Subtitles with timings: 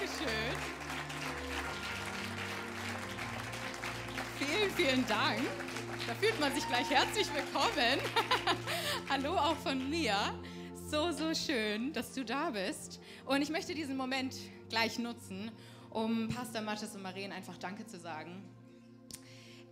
[0.00, 0.56] Dankeschön.
[4.38, 5.40] Vielen, vielen Dank.
[6.06, 8.00] Da fühlt man sich gleich herzlich willkommen.
[9.10, 10.14] Hallo auch von mir.
[10.90, 12.98] So, so schön, dass du da bist.
[13.26, 14.36] Und ich möchte diesen Moment
[14.70, 15.50] gleich nutzen,
[15.90, 18.42] um Pastor Mattes und Maren einfach Danke zu sagen.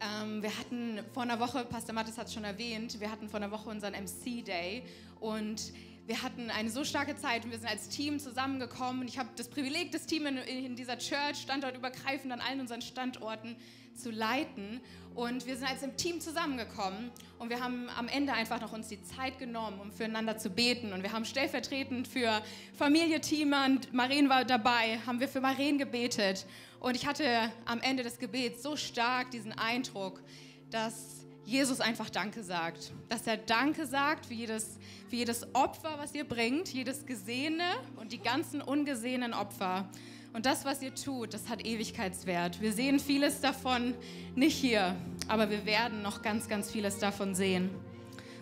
[0.00, 3.40] Ähm, wir hatten vor einer Woche, Pastor Mattes hat es schon erwähnt, wir hatten vor
[3.40, 4.84] einer Woche unseren MC-Day
[5.20, 5.72] und
[6.08, 9.02] wir hatten eine so starke Zeit und wir sind als Team zusammengekommen.
[9.02, 12.80] Und ich habe das Privileg, das Team in, in dieser Church standortübergreifend an allen unseren
[12.80, 13.56] Standorten
[13.94, 14.80] zu leiten.
[15.14, 18.88] Und wir sind als im Team zusammengekommen und wir haben am Ende einfach noch uns
[18.88, 20.94] die Zeit genommen, um füreinander zu beten.
[20.94, 22.40] Und wir haben stellvertretend für
[22.72, 26.46] Familie Thiemann, Maren war dabei, haben wir für Maren gebetet.
[26.80, 30.22] Und ich hatte am Ende des Gebets so stark diesen Eindruck,
[30.70, 31.17] dass
[31.48, 32.92] Jesus einfach Danke sagt.
[33.08, 37.64] Dass er Danke sagt für jedes, für jedes Opfer, was ihr bringt, jedes gesehene
[37.96, 39.88] und die ganzen ungesehenen Opfer.
[40.34, 42.60] Und das, was ihr tut, das hat Ewigkeitswert.
[42.60, 43.94] Wir sehen vieles davon
[44.34, 44.94] nicht hier,
[45.26, 47.70] aber wir werden noch ganz, ganz vieles davon sehen.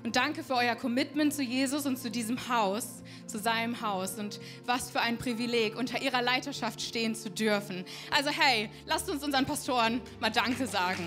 [0.03, 4.19] Und danke für euer Commitment zu Jesus und zu diesem Haus, zu seinem Haus.
[4.19, 7.85] Und was für ein Privileg, unter ihrer Leiterschaft stehen zu dürfen.
[8.11, 11.07] Also hey, lasst uns unseren Pastoren mal Danke sagen.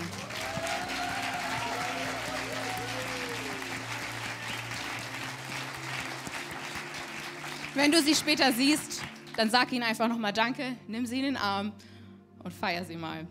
[7.74, 9.00] Wenn du sie später siehst,
[9.36, 11.72] dann sag ihnen einfach nochmal Danke, nimm sie in den Arm
[12.42, 13.28] und feier sie mal.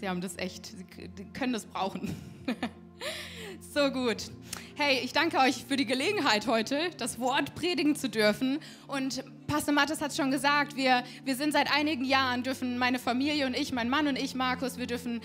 [0.00, 2.16] Sie haben das echt, sie können das brauchen.
[3.74, 4.30] so gut.
[4.74, 8.58] Hey, ich danke euch für die Gelegenheit heute, das Wort predigen zu dürfen.
[8.86, 12.98] Und Pastor Mattes hat es schon gesagt, wir, wir sind seit einigen Jahren, dürfen meine
[12.98, 15.20] Familie und ich, mein Mann und ich, Markus, wir dürfen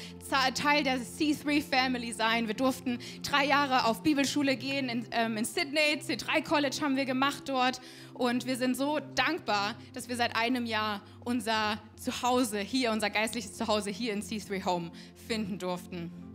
[0.53, 2.47] Teil der C3 Family sein.
[2.47, 7.05] Wir durften drei Jahre auf Bibelschule gehen in, ähm, in Sydney, C3 College haben wir
[7.05, 7.79] gemacht dort.
[8.13, 13.53] Und wir sind so dankbar, dass wir seit einem Jahr unser Zuhause hier, unser geistliches
[13.53, 14.91] Zuhause hier in C3 Home
[15.25, 16.26] finden durften.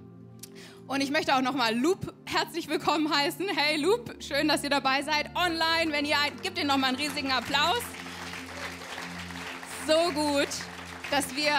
[0.88, 3.46] Und ich möchte auch nochmal Loop herzlich willkommen heißen.
[3.48, 5.30] Hey Loop, schön, dass ihr dabei seid.
[5.36, 7.82] Online, wenn ihr, gebt ihr nochmal einen riesigen Applaus.
[9.86, 10.48] So gut,
[11.10, 11.52] dass wir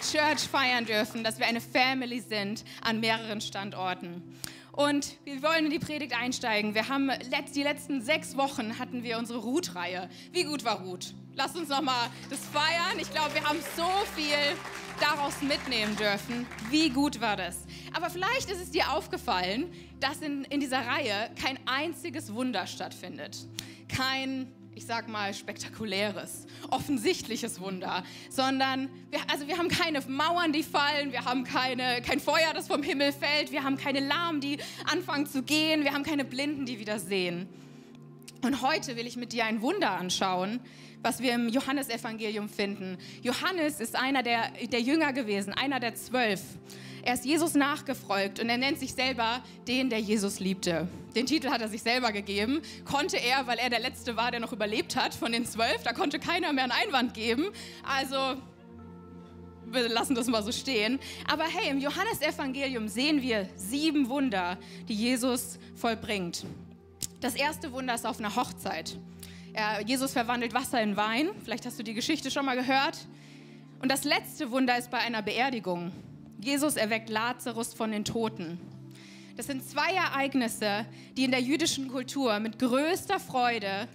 [0.00, 4.22] Church feiern dürfen, dass wir eine Family sind an mehreren Standorten.
[4.72, 6.74] Und wir wollen in die Predigt einsteigen.
[6.74, 7.10] Wir haben
[7.54, 10.08] die letzten sechs Wochen hatten wir unsere Ruth-Reihe.
[10.32, 11.14] Wie gut war Ruth?
[11.34, 12.98] Lasst uns nochmal das feiern.
[12.98, 14.36] Ich glaube, wir haben so viel
[15.02, 16.46] daraus mitnehmen dürfen.
[16.70, 17.58] Wie gut war das?
[17.92, 23.36] Aber vielleicht ist es dir aufgefallen, dass in, in dieser Reihe kein einziges Wunder stattfindet.
[23.88, 30.62] Kein, ich sag mal, spektakuläres, offensichtliches Wunder, sondern wir, also wir haben keine Mauern, die
[30.62, 34.58] fallen, wir haben keine, kein Feuer, das vom Himmel fällt, wir haben keine Lahmen, die
[34.84, 37.48] anfangen zu gehen, wir haben keine Blinden, die wieder sehen.
[38.44, 40.58] Und heute will ich mit dir ein Wunder anschauen,
[41.00, 42.98] was wir im Johannesevangelium finden.
[43.22, 46.40] Johannes ist einer der, der Jünger gewesen, einer der zwölf.
[47.04, 50.88] Er ist Jesus nachgefolgt und er nennt sich selber den, der Jesus liebte.
[51.14, 52.62] Den Titel hat er sich selber gegeben.
[52.84, 55.82] Konnte er, weil er der Letzte war, der noch überlebt hat von den zwölf.
[55.84, 57.46] Da konnte keiner mehr einen Einwand geben.
[57.84, 58.40] Also
[59.70, 60.98] wir lassen das mal so stehen.
[61.30, 66.44] Aber hey, im Johannesevangelium sehen wir sieben Wunder, die Jesus vollbringt.
[67.22, 68.98] Das erste Wunder ist auf einer Hochzeit.
[69.86, 71.28] Jesus verwandelt Wasser in Wein.
[71.44, 72.98] Vielleicht hast du die Geschichte schon mal gehört.
[73.80, 75.92] Und das letzte Wunder ist bei einer Beerdigung.
[76.40, 78.58] Jesus erweckt Lazarus von den Toten.
[79.36, 80.84] Das sind zwei Ereignisse,
[81.16, 83.86] die in der jüdischen Kultur mit größter Freude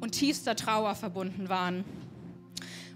[0.00, 1.84] und tiefster Trauer verbunden waren.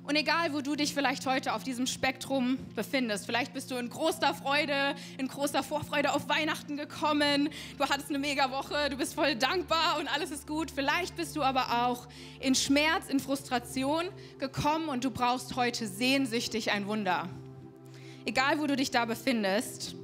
[0.06, 3.90] Und egal, wo du dich vielleicht heute auf diesem Spektrum befindest, vielleicht bist du in
[3.90, 9.14] großer Freude, in großer Vorfreude auf Weihnachten gekommen, du hattest eine mega Woche, du bist
[9.14, 10.70] voll dankbar und alles ist gut.
[10.70, 12.06] Vielleicht bist du aber auch
[12.38, 14.04] in Schmerz, in Frustration
[14.38, 17.28] gekommen und du brauchst heute sehnsüchtig ein Wunder.
[18.24, 19.96] Egal, wo du dich da befindest,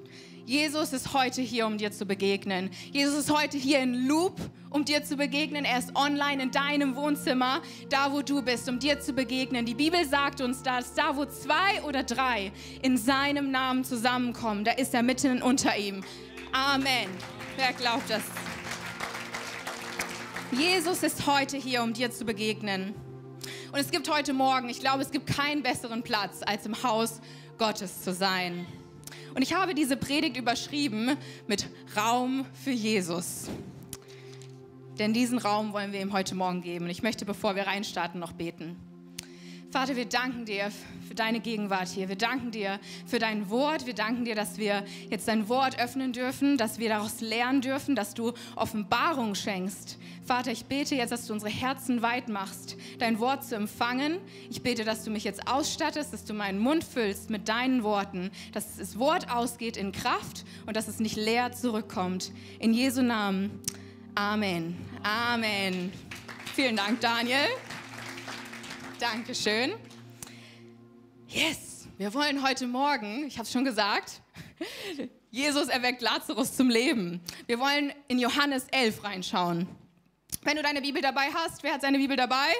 [0.52, 2.68] Jesus ist heute hier, um dir zu begegnen.
[2.92, 5.64] Jesus ist heute hier in Loop, um dir zu begegnen.
[5.64, 9.64] Er ist online in deinem Wohnzimmer, da wo du bist, um dir zu begegnen.
[9.64, 14.72] Die Bibel sagt uns, dass da, wo zwei oder drei in seinem Namen zusammenkommen, da
[14.72, 16.04] ist er mitten unter ihm.
[16.52, 17.08] Amen.
[17.56, 18.22] Wer glaubt das?
[20.50, 22.94] Jesus ist heute hier, um dir zu begegnen.
[23.72, 27.22] Und es gibt heute Morgen, ich glaube, es gibt keinen besseren Platz, als im Haus
[27.56, 28.66] Gottes zu sein.
[29.34, 33.48] Und ich habe diese Predigt überschrieben mit Raum für Jesus.
[34.98, 36.84] Denn diesen Raum wollen wir ihm heute Morgen geben.
[36.84, 38.76] Und ich möchte, bevor wir reinstarten, noch beten.
[39.72, 40.70] Vater, wir danken dir
[41.08, 42.10] für deine Gegenwart hier.
[42.10, 43.86] Wir danken dir für dein Wort.
[43.86, 47.96] Wir danken dir, dass wir jetzt dein Wort öffnen dürfen, dass wir daraus lernen dürfen,
[47.96, 49.96] dass du Offenbarung schenkst.
[50.26, 54.18] Vater, ich bete jetzt, dass du unsere Herzen weit machst, dein Wort zu empfangen.
[54.50, 58.30] Ich bete, dass du mich jetzt ausstattest, dass du meinen Mund füllst mit deinen Worten,
[58.52, 62.30] dass das Wort ausgeht in Kraft und dass es nicht leer zurückkommt.
[62.58, 63.62] In Jesu Namen.
[64.16, 64.76] Amen.
[65.02, 65.90] Amen.
[66.54, 67.48] Vielen Dank, Daniel.
[69.02, 69.72] Dankeschön.
[71.26, 74.20] Yes, wir wollen heute Morgen, ich habe es schon gesagt,
[75.32, 77.20] Jesus erweckt Lazarus zum Leben.
[77.48, 79.66] Wir wollen in Johannes 11 reinschauen.
[80.44, 82.52] Wenn du deine Bibel dabei hast, wer hat seine Bibel dabei?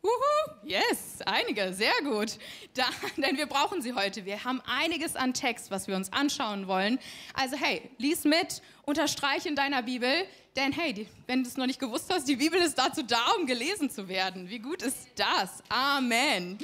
[0.00, 2.38] Uhu, yes, einige, sehr gut.
[2.74, 2.84] Da,
[3.16, 4.24] denn wir brauchen sie heute.
[4.24, 7.00] Wir haben einiges an Text, was wir uns anschauen wollen.
[7.34, 10.12] Also hey, lies mit, unterstreich in deiner Bibel,
[10.58, 13.46] denn hey, wenn du es noch nicht gewusst hast, die Bibel ist dazu da, um
[13.46, 14.50] gelesen zu werden.
[14.50, 15.62] Wie gut ist das?
[15.68, 16.58] Amen.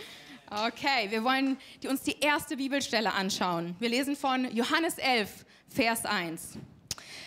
[0.51, 1.57] Okay, wir wollen
[1.89, 3.77] uns die erste Bibelstelle anschauen.
[3.79, 6.59] Wir lesen von Johannes 11, Vers 1.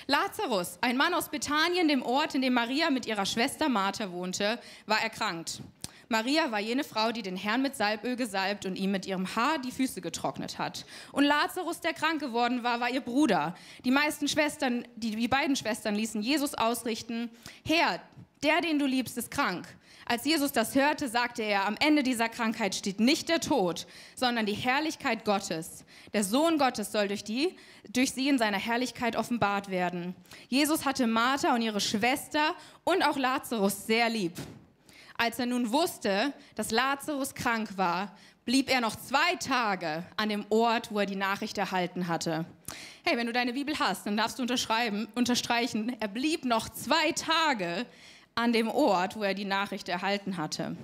[0.08, 4.60] Lazarus, ein Mann aus Bethanien, dem Ort, in dem Maria mit ihrer Schwester Martha wohnte,
[4.86, 5.62] war erkrankt.
[6.10, 9.60] Maria war jene Frau, die den Herrn mit Salböl gesalbt und ihm mit ihrem Haar
[9.60, 10.86] die Füße getrocknet hat.
[11.12, 13.56] Und Lazarus, der krank geworden war, war ihr Bruder.
[13.84, 17.30] Die meisten Schwestern, die, die beiden Schwestern ließen Jesus ausrichten,
[17.66, 18.00] Herr,
[18.44, 19.68] der, den du liebst, ist krank.
[20.06, 24.46] Als Jesus das hörte, sagte er, am Ende dieser Krankheit steht nicht der Tod, sondern
[24.46, 25.84] die Herrlichkeit Gottes.
[26.14, 27.58] Der Sohn Gottes soll durch, die,
[27.90, 30.16] durch sie in seiner Herrlichkeit offenbart werden.
[30.48, 32.56] Jesus hatte Martha und ihre Schwester
[32.86, 34.32] und auch Lazarus sehr lieb.
[35.18, 38.16] Als er nun wusste, dass Lazarus krank war,
[38.46, 42.46] blieb er noch zwei Tage an dem Ort, wo er die Nachricht erhalten hatte.
[43.04, 47.12] Hey, wenn du deine Bibel hast, dann darfst du unterschreiben, unterstreichen, er blieb noch zwei
[47.14, 47.88] Tage
[48.36, 50.78] an dem Ort, wo er die Nachricht erhalten hatte.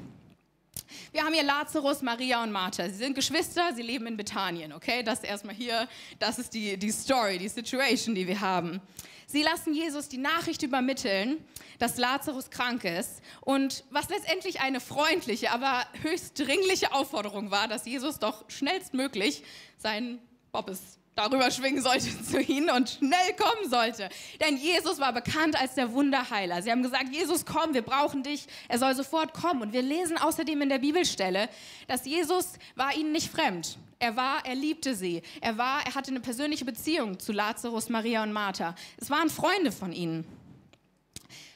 [1.11, 2.87] Wir haben hier Lazarus, Maria und Martha.
[2.89, 5.03] Sie sind Geschwister, sie leben in Bethanien, okay?
[5.03, 5.87] Das ist erstmal hier,
[6.19, 8.81] das ist die, die Story, die Situation, die wir haben.
[9.27, 11.43] Sie lassen Jesus die Nachricht übermitteln,
[11.79, 17.85] dass Lazarus krank ist und was letztendlich eine freundliche, aber höchst dringliche Aufforderung war, dass
[17.85, 19.43] Jesus doch schnellstmöglich
[19.77, 20.19] seinen
[20.51, 24.09] Bobbes darüber schwingen sollte zu ihnen und schnell kommen sollte.
[24.39, 26.61] Denn Jesus war bekannt als der Wunderheiler.
[26.61, 28.47] Sie haben gesagt, Jesus, komm, wir brauchen dich.
[28.67, 29.61] Er soll sofort kommen.
[29.61, 31.49] Und wir lesen außerdem in der Bibelstelle,
[31.87, 33.77] dass Jesus war ihnen nicht fremd.
[33.99, 35.21] Er war, er liebte sie.
[35.39, 38.75] Er war, er hatte eine persönliche Beziehung zu Lazarus, Maria und Martha.
[38.97, 40.25] Es waren Freunde von ihnen.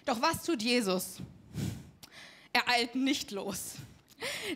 [0.06, 1.18] Doch was tut Jesus?
[2.54, 3.76] Er eilt nicht los.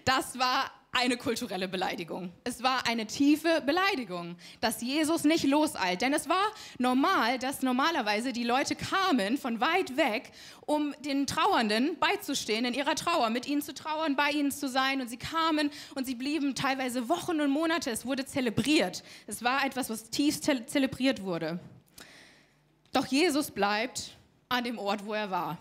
[0.06, 2.33] Das war eine kulturelle Beleidigung.
[2.43, 6.01] Es war eine tiefe Beleidigung, dass Jesus nicht loseilt.
[6.01, 6.43] Denn es war
[6.79, 10.31] normal, dass normalerweise die Leute kamen von weit weg,
[10.65, 14.99] um den Trauernden beizustehen in ihrer Trauer, mit ihnen zu trauern, bei ihnen zu sein.
[14.99, 17.89] Und sie kamen und sie blieben teilweise Wochen und Monate.
[17.89, 19.03] Es wurde zelebriert.
[19.27, 21.59] Es war etwas, was tief zelebriert wurde.
[22.91, 24.17] Doch Jesus bleibt
[24.49, 25.57] an dem Ort, wo er war.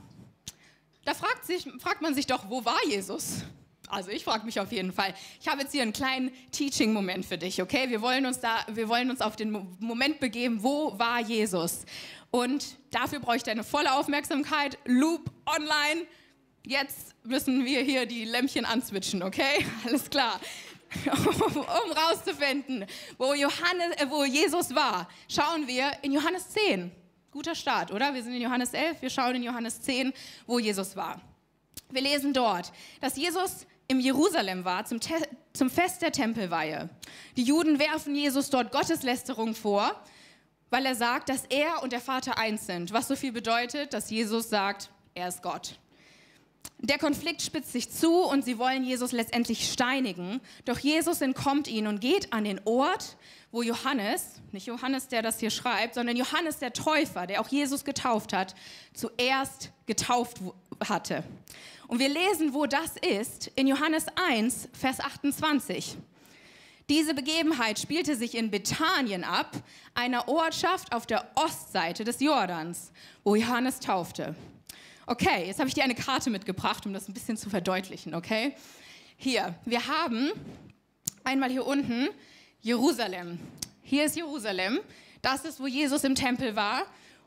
[1.04, 3.44] Da fragt, sich, fragt man sich doch, wo war Jesus?
[3.90, 5.14] Also ich frage mich auf jeden Fall.
[5.40, 7.90] Ich habe jetzt hier einen kleinen Teaching-Moment für dich, okay?
[7.90, 11.84] Wir wollen uns da, wir wollen uns auf den Moment begeben, wo war Jesus?
[12.31, 14.78] Und dafür brauche ich deine volle Aufmerksamkeit.
[14.84, 16.06] Loop online.
[16.64, 19.66] Jetzt müssen wir hier die Lämpchen answitchen, okay?
[19.87, 20.40] Alles klar.
[21.06, 22.84] um rauszufinden,
[23.16, 26.90] wo, Johannes, äh, wo Jesus war, schauen wir in Johannes 10.
[27.31, 28.12] Guter Start, oder?
[28.12, 30.12] Wir sind in Johannes 11, wir schauen in Johannes 10,
[30.46, 31.20] wo Jesus war.
[31.90, 35.14] Wir lesen dort, dass Jesus im Jerusalem war zum, Te
[35.52, 36.88] zum Fest der Tempelweihe.
[37.37, 40.00] Die Juden werfen Jesus dort Gotteslästerung vor,
[40.70, 44.09] weil er sagt, dass er und der Vater eins sind, was so viel bedeutet, dass
[44.09, 45.80] Jesus sagt, er ist Gott.
[46.83, 50.40] Der Konflikt spitzt sich zu und sie wollen Jesus letztendlich steinigen.
[50.64, 53.17] Doch Jesus entkommt ihnen und geht an den Ort,
[53.52, 57.85] wo Johannes, nicht Johannes, der das hier schreibt, sondern Johannes der Täufer, der auch Jesus
[57.85, 58.55] getauft hat,
[58.95, 60.38] zuerst getauft
[60.88, 61.23] hatte.
[61.87, 65.97] Und wir lesen, wo das ist, in Johannes 1, Vers 28.
[66.88, 69.52] Diese Begebenheit spielte sich in Bethanien ab,
[69.95, 72.90] einer Ortschaft auf der Ostseite des Jordans,
[73.23, 74.35] wo Johannes taufte.
[75.07, 78.54] Okay, jetzt habe ich dir eine Karte mitgebracht, um das ein bisschen zu verdeutlichen, okay?
[79.16, 80.30] Hier, wir haben
[81.25, 82.09] einmal hier unten
[82.61, 83.38] Jerusalem.
[83.83, 84.80] Hier ist Jerusalem.
[85.23, 86.83] Das ist, wo Jesus im Tempel war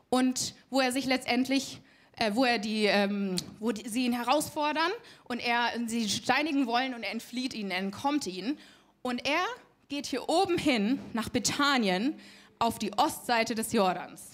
[0.08, 1.80] und wo er sich letztendlich
[2.16, 4.92] äh, wo, er die, ähm, wo die, sie ihn herausfordern
[5.24, 8.58] und er sie steinigen wollen und er entflieht ihnen, er entkommt ihnen.
[9.02, 9.44] Und er
[9.88, 12.14] geht hier oben hin nach Bethanien
[12.58, 14.33] auf die Ostseite des Jordans.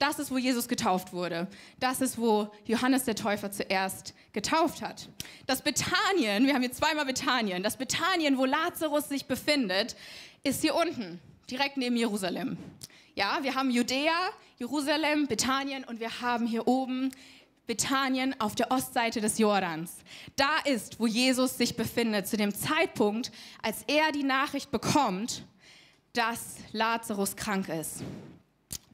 [0.00, 1.46] Das ist, wo Jesus getauft wurde.
[1.78, 5.10] Das ist, wo Johannes der Täufer zuerst getauft hat.
[5.46, 9.94] Das Bethanien, wir haben hier zweimal Bethanien, das Bethanien, wo Lazarus sich befindet,
[10.42, 12.56] ist hier unten, direkt neben Jerusalem.
[13.14, 17.10] Ja, wir haben Judäa, Jerusalem, Bethanien und wir haben hier oben
[17.66, 19.96] Bethanien auf der Ostseite des Jordans.
[20.34, 25.44] Da ist, wo Jesus sich befindet, zu dem Zeitpunkt, als er die Nachricht bekommt,
[26.14, 28.02] dass Lazarus krank ist.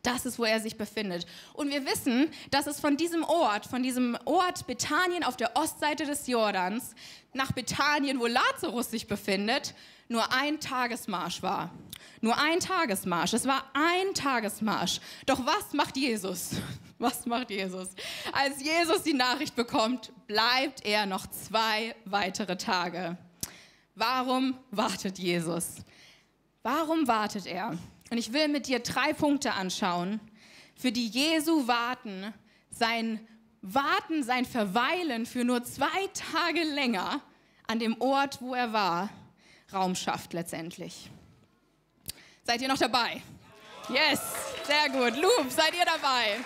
[0.07, 1.27] Das ist, wo er sich befindet.
[1.53, 6.07] Und wir wissen, dass es von diesem Ort, von diesem Ort Bethanien auf der Ostseite
[6.07, 6.95] des Jordans
[7.33, 9.75] nach Bethanien, wo Lazarus sich befindet,
[10.07, 11.75] nur ein Tagesmarsch war.
[12.21, 13.33] Nur ein Tagesmarsch.
[13.33, 15.01] Es war ein Tagesmarsch.
[15.27, 16.51] Doch was macht Jesus?
[16.99, 17.89] Was macht Jesus?
[18.33, 23.19] Als Jesus die Nachricht bekommt, bleibt er noch zwei weitere Tage.
[23.95, 25.75] Warum wartet Jesus?
[26.63, 27.77] Warum wartet er?
[28.11, 30.21] Und ich will mit dir drei Punkte anschauen,
[30.75, 32.33] für die Jesu Warten,
[32.71, 33.27] sein
[33.63, 37.21] Warten, sein Verweilen für nur zwei Tage länger
[37.67, 39.11] an dem Ort, wo er war,
[39.73, 41.11] Raum schafft letztendlich.
[42.45, 43.23] Seid ihr noch dabei?
[43.89, 44.21] Yes,
[44.65, 45.21] sehr gut.
[45.21, 46.39] Loop, seid ihr dabei?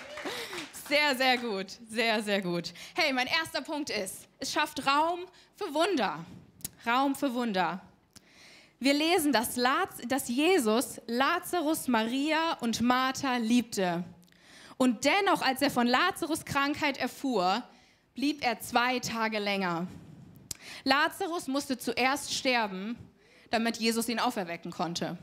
[0.87, 1.67] Sehr, sehr gut.
[1.89, 2.73] Sehr, sehr gut.
[2.95, 5.19] Hey, mein erster Punkt ist, es schafft Raum
[5.55, 6.25] für Wunder.
[6.85, 7.81] Raum für Wunder.
[8.83, 14.03] Wir lesen, dass, Laz dass Jesus Lazarus, Maria und Martha liebte.
[14.77, 17.61] Und dennoch, als er von Lazarus Krankheit erfuhr,
[18.15, 19.85] blieb er zwei Tage länger.
[20.83, 22.97] Lazarus musste zuerst sterben,
[23.51, 25.15] damit Jesus ihn auferwecken konnte.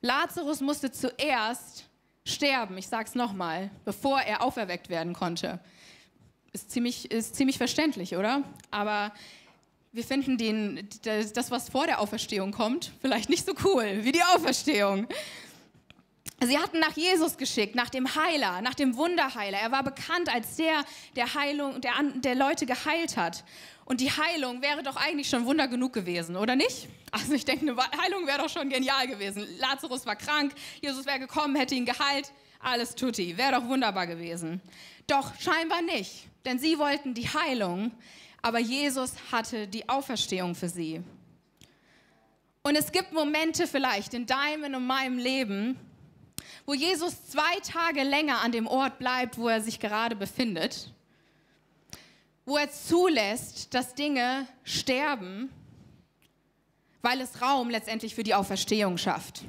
[0.00, 1.86] Lazarus musste zuerst
[2.24, 5.58] sterben, ich sage es nochmal, bevor er auferweckt werden konnte.
[6.52, 8.44] Ist ziemlich, ist ziemlich verständlich, oder?
[8.70, 9.12] Aber
[9.94, 14.24] wir finden den, das, was vor der Auferstehung kommt, vielleicht nicht so cool wie die
[14.34, 15.06] Auferstehung.
[16.44, 19.56] Sie hatten nach Jesus geschickt, nach dem Heiler, nach dem Wunderheiler.
[19.56, 20.84] Er war bekannt als der,
[21.14, 23.44] der Heilung, der, der Leute geheilt hat.
[23.84, 26.88] Und die Heilung wäre doch eigentlich schon Wunder genug gewesen, oder nicht?
[27.12, 29.46] Also ich denke, eine Heilung wäre doch schon genial gewesen.
[29.58, 34.60] Lazarus war krank, Jesus wäre gekommen, hätte ihn geheilt, alles tutti, wäre doch wunderbar gewesen.
[35.06, 37.92] Doch scheinbar nicht, denn sie wollten die Heilung,
[38.44, 41.02] aber Jesus hatte die Auferstehung für sie.
[42.62, 45.78] Und es gibt Momente vielleicht in deinem und meinem Leben,
[46.66, 50.94] wo Jesus zwei Tage länger an dem Ort bleibt, wo er sich gerade befindet
[52.44, 55.50] wo er zulässt, dass Dinge sterben,
[57.02, 59.44] weil es Raum letztendlich für die Auferstehung schafft.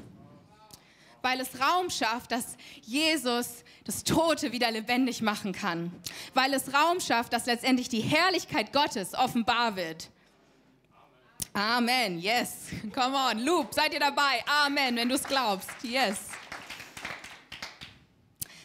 [1.22, 5.92] Weil es Raum schafft, dass Jesus das Tote wieder lebendig machen kann.
[6.34, 10.10] Weil es Raum schafft, dass letztendlich die Herrlichkeit Gottes offenbar wird.
[11.54, 12.20] Amen.
[12.20, 12.68] Yes.
[12.94, 13.40] Come on.
[13.40, 14.44] Loop, seid ihr dabei?
[14.66, 15.70] Amen, wenn du es glaubst.
[15.84, 16.18] Yes.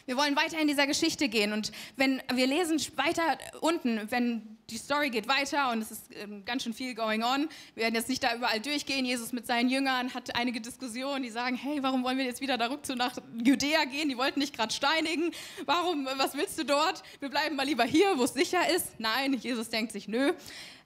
[0.05, 4.77] Wir wollen weiter in dieser Geschichte gehen und wenn wir lesen weiter unten, wenn die
[4.77, 7.49] Story geht weiter und es ist ähm, ganz schön viel going on.
[7.75, 9.05] Wir werden jetzt nicht da überall durchgehen.
[9.05, 12.57] Jesus mit seinen Jüngern hat einige Diskussionen, die sagen, hey, warum wollen wir jetzt wieder
[12.81, 14.09] zurück nach Judäa gehen?
[14.09, 15.31] Die wollten nicht gerade steinigen.
[15.65, 17.03] Warum, was willst du dort?
[17.19, 18.97] Wir bleiben mal lieber hier, wo es sicher ist.
[18.97, 20.31] Nein, Jesus denkt sich, nö,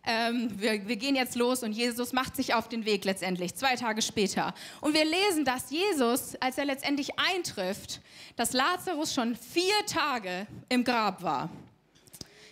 [0.07, 3.75] ähm, wir, wir gehen jetzt los und Jesus macht sich auf den Weg letztendlich, zwei
[3.75, 4.53] Tage später.
[4.81, 8.01] Und wir lesen, dass Jesus, als er letztendlich eintrifft,
[8.35, 11.49] dass Lazarus schon vier Tage im Grab war.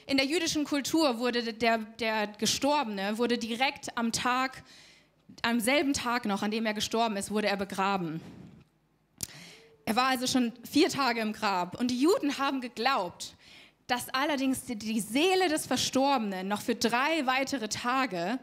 [0.06, 4.64] In der jüdischen Kultur wurde der, der Gestorbene wurde direkt am Tag,
[5.42, 8.20] am selben Tag noch, an dem er gestorben ist, wurde er begraben.
[9.86, 11.80] Er war also schon vier Tage im Grab.
[11.80, 13.36] Und die Juden haben geglaubt,
[13.88, 18.40] dass allerdings die Seele des Verstorbenen noch für drei weitere Tage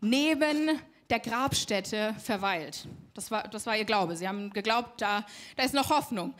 [0.00, 0.70] neben
[1.10, 2.86] der Grabstätte verweilt.
[3.14, 4.16] Das war, das war ihr Glaube.
[4.16, 5.24] Sie haben geglaubt, da,
[5.56, 6.34] da ist noch Hoffnung.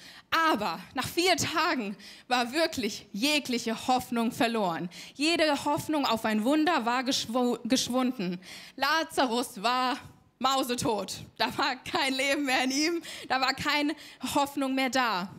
[0.51, 1.97] Aber nach vier Tagen
[2.29, 4.91] war wirklich jegliche Hoffnung verloren.
[5.15, 8.39] Jede Hoffnung auf ein Wunder war geschwunden.
[8.77, 9.97] Lazarus war
[10.39, 11.15] mausetot.
[11.39, 13.03] Da war kein Leben mehr in ihm.
[13.29, 13.95] Da war keine
[14.35, 15.31] Hoffnung mehr da.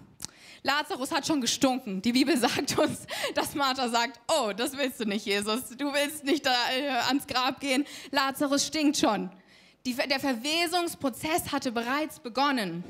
[0.67, 2.01] Lazarus hat schon gestunken.
[2.01, 5.69] Die Bibel sagt uns, dass Martha sagt, oh, das willst du nicht, Jesus.
[5.77, 7.86] Du willst nicht da äh, ans Grab gehen.
[8.12, 9.31] Lazarus stinkt schon.
[9.86, 12.83] Die, der Verwesungsprozess hatte bereits begonnen.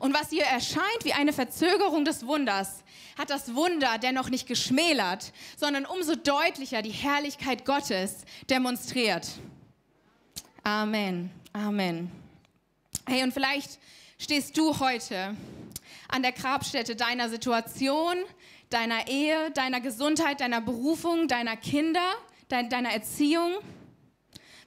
[0.00, 2.84] Und was hier erscheint wie eine Verzögerung des Wunders,
[3.16, 8.16] hat das Wunder dennoch nicht geschmälert, sondern umso deutlicher die Herrlichkeit Gottes
[8.50, 9.26] demonstriert.
[10.62, 11.30] Amen.
[11.54, 12.10] Amen.
[13.06, 13.78] Hey, und vielleicht
[14.18, 15.34] stehst du heute
[16.10, 18.16] an der Grabstätte deiner Situation,
[18.68, 22.14] deiner Ehe, deiner Gesundheit, deiner Berufung, deiner Kinder,
[22.48, 23.52] deiner Erziehung.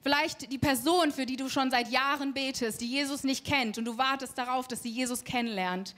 [0.02, 3.86] Vielleicht die Person, für die du schon seit Jahren betest, die Jesus nicht kennt und
[3.86, 5.96] du wartest darauf, dass sie Jesus kennenlernt.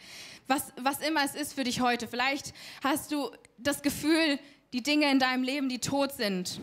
[0.48, 2.08] Was, was immer es ist für dich heute.
[2.08, 4.38] Vielleicht hast du das Gefühl,
[4.74, 6.60] die Dinge in deinem Leben, die tot sind.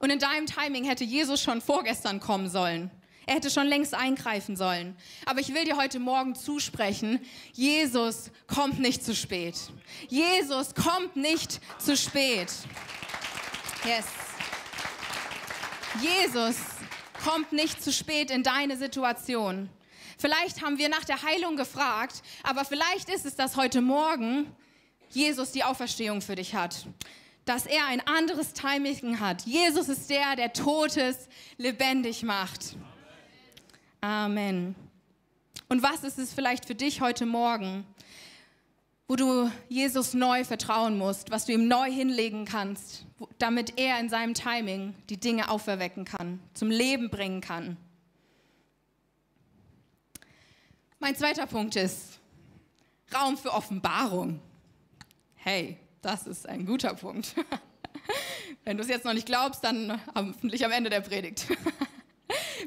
[0.00, 2.90] Und in deinem Timing hätte Jesus schon vorgestern kommen sollen.
[3.30, 4.96] Er hätte schon längst eingreifen sollen.
[5.24, 7.20] Aber ich will dir heute Morgen zusprechen,
[7.52, 9.54] Jesus kommt nicht zu spät.
[10.08, 12.48] Jesus kommt nicht zu spät.
[13.84, 14.06] Yes.
[16.02, 16.56] Jesus
[17.24, 19.70] kommt nicht zu spät in deine Situation.
[20.18, 24.52] Vielleicht haben wir nach der Heilung gefragt, aber vielleicht ist es, dass heute Morgen
[25.08, 26.84] Jesus die Auferstehung für dich hat.
[27.44, 29.42] Dass er ein anderes Timing hat.
[29.42, 32.74] Jesus ist der, der Totes lebendig macht.
[34.00, 34.74] Amen.
[35.68, 37.84] Und was ist es vielleicht für dich heute Morgen,
[39.08, 43.04] wo du Jesus neu vertrauen musst, was du ihm neu hinlegen kannst,
[43.38, 47.76] damit er in seinem Timing die Dinge auferwecken kann, zum Leben bringen kann.
[50.98, 52.18] Mein zweiter Punkt ist
[53.14, 54.40] Raum für Offenbarung.
[55.34, 57.34] Hey, das ist ein guter Punkt.
[58.64, 61.46] Wenn du es jetzt noch nicht glaubst, dann hoffentlich am Ende der Predigt.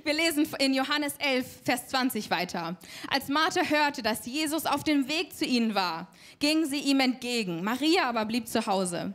[0.04, 2.76] Wir lesen in Johannes 11, Vers 20 weiter.
[3.10, 7.64] Als Martha hörte, dass Jesus auf dem Weg zu ihnen war, ging sie ihm entgegen.
[7.64, 9.14] Maria aber blieb zu Hause.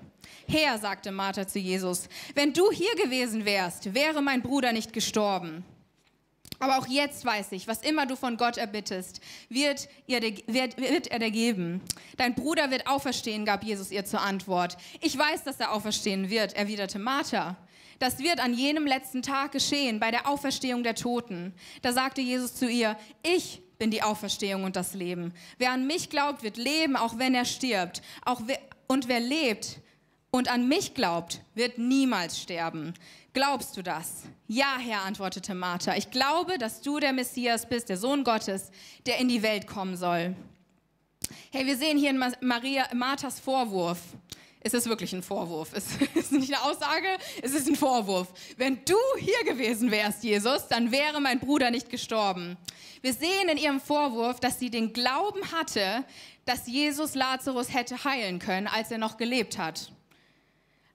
[0.48, 5.62] Herr, sagte Martha zu Jesus, wenn du hier gewesen wärst, wäre mein Bruder nicht gestorben.
[6.58, 11.06] Aber auch jetzt weiß ich, was immer du von Gott erbittest, wird, ihr, wird, wird
[11.08, 11.82] er dir geben.
[12.16, 14.78] Dein Bruder wird auferstehen, gab Jesus ihr zur Antwort.
[15.02, 17.56] Ich weiß, dass er auferstehen wird, erwiderte Martha.
[17.98, 21.52] Das wird an jenem letzten Tag geschehen, bei der Auferstehung der Toten.
[21.82, 25.32] Da sagte Jesus zu ihr, ich bin die Auferstehung und das Leben.
[25.56, 28.02] Wer an mich glaubt, wird leben, auch wenn er stirbt.
[28.24, 29.80] Auch wer, und wer lebt
[30.30, 32.94] und an mich glaubt, wird niemals sterben.
[33.32, 34.24] Glaubst du das?
[34.46, 35.94] Ja, Herr, antwortete Martha.
[35.96, 38.70] Ich glaube, dass du der Messias bist, der Sohn Gottes,
[39.06, 40.34] der in die Welt kommen soll.
[41.50, 43.98] Hey, wir sehen hier in Maria, Marthas Vorwurf
[44.68, 45.70] es ist wirklich ein Vorwurf.
[45.72, 47.06] Es ist nicht eine Aussage,
[47.42, 48.28] es ist ein Vorwurf.
[48.56, 52.56] Wenn du hier gewesen wärst, Jesus, dann wäre mein Bruder nicht gestorben.
[53.00, 56.04] Wir sehen in ihrem Vorwurf, dass sie den Glauben hatte,
[56.44, 59.90] dass Jesus Lazarus hätte heilen können, als er noch gelebt hat.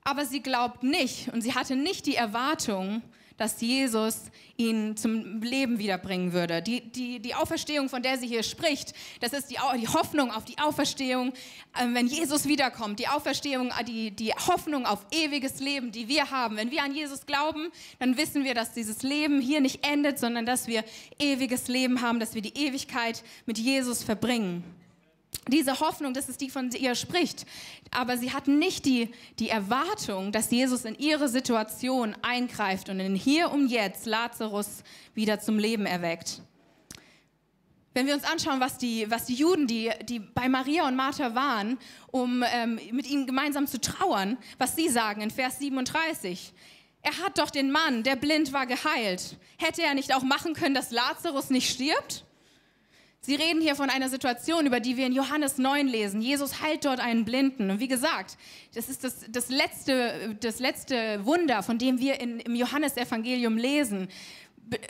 [0.03, 3.01] Aber sie glaubt nicht und sie hatte nicht die Erwartung,
[3.37, 4.17] dass Jesus
[4.57, 6.61] ihn zum Leben wiederbringen würde.
[6.61, 10.45] Die, die, die Auferstehung, von der sie hier spricht, das ist die, die Hoffnung auf
[10.45, 11.33] die Auferstehung,
[11.73, 12.99] äh, wenn Jesus wiederkommt.
[12.99, 16.57] Die Auferstehung, äh, die, die Hoffnung auf ewiges Leben, die wir haben.
[16.57, 17.69] Wenn wir an Jesus glauben,
[17.99, 20.83] dann wissen wir, dass dieses Leben hier nicht endet, sondern dass wir
[21.19, 24.63] ewiges Leben haben, dass wir die Ewigkeit mit Jesus verbringen
[25.47, 27.45] diese Hoffnung, das ist die, von ihr spricht.
[27.91, 33.15] Aber sie hatten nicht die, die Erwartung, dass Jesus in ihre Situation eingreift und in
[33.15, 36.41] hier und jetzt Lazarus wieder zum Leben erweckt.
[37.93, 41.35] Wenn wir uns anschauen, was die, was die Juden, die, die bei Maria und Martha
[41.35, 46.53] waren, um ähm, mit ihnen gemeinsam zu trauern, was sie sagen in Vers 37.
[47.03, 49.37] Er hat doch den Mann, der blind war, geheilt.
[49.57, 52.25] Hätte er nicht auch machen können, dass Lazarus nicht stirbt?
[53.25, 56.21] Sie reden hier von einer Situation, über die wir in Johannes 9 lesen.
[56.21, 57.71] Jesus heilt dort einen Blinden.
[57.71, 58.37] Und wie gesagt,
[58.75, 64.09] das ist das, das, letzte, das letzte Wunder, von dem wir in, im Johannesevangelium lesen.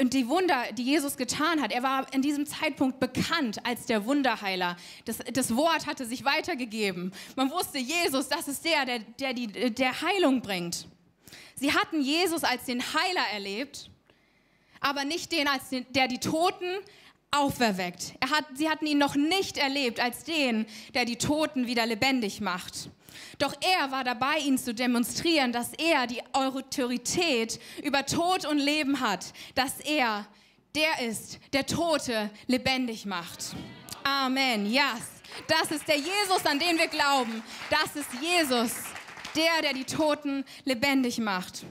[0.01, 4.03] Und die Wunder, die Jesus getan hat, er war in diesem Zeitpunkt bekannt als der
[4.07, 4.77] Wunderheiler.
[5.05, 7.11] Das, das Wort hatte sich weitergegeben.
[7.35, 10.87] Man wusste, Jesus, das ist der, der, der, die, der Heilung bringt.
[11.53, 13.91] Sie hatten Jesus als den Heiler erlebt,
[14.79, 16.65] aber nicht den, als den, der die Toten
[17.33, 18.13] auferweckt.
[18.19, 22.41] Er hat, sie hatten ihn noch nicht erlebt als den, der die Toten wieder lebendig
[22.41, 22.89] macht.
[23.37, 28.99] Doch er war dabei, ihnen zu demonstrieren, dass er die Autorität über Tod und Leben
[28.99, 30.25] hat, dass er
[30.75, 33.55] der ist, der Tote lebendig macht.
[34.03, 34.65] Amen.
[34.65, 35.13] Yes.
[35.47, 37.43] Das ist der Jesus, an den wir glauben.
[37.69, 38.71] Das ist Jesus,
[39.35, 41.65] der, der die Toten lebendig macht.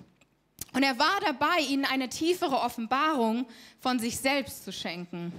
[0.72, 3.46] Und er war dabei, ihnen eine tiefere Offenbarung
[3.80, 5.32] von sich selbst zu schenken.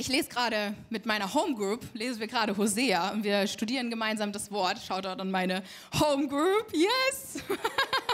[0.00, 4.50] Ich lese gerade mit meiner Homegroup, lesen wir gerade Hosea und wir studieren gemeinsam das
[4.50, 4.78] Wort.
[4.78, 7.44] Schaut dort an meine Homegroup, yes!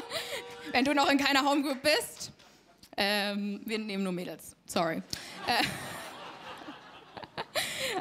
[0.72, 2.32] Wenn du noch in keiner Homegroup bist,
[2.96, 5.00] ähm, wir nehmen nur Mädels, sorry.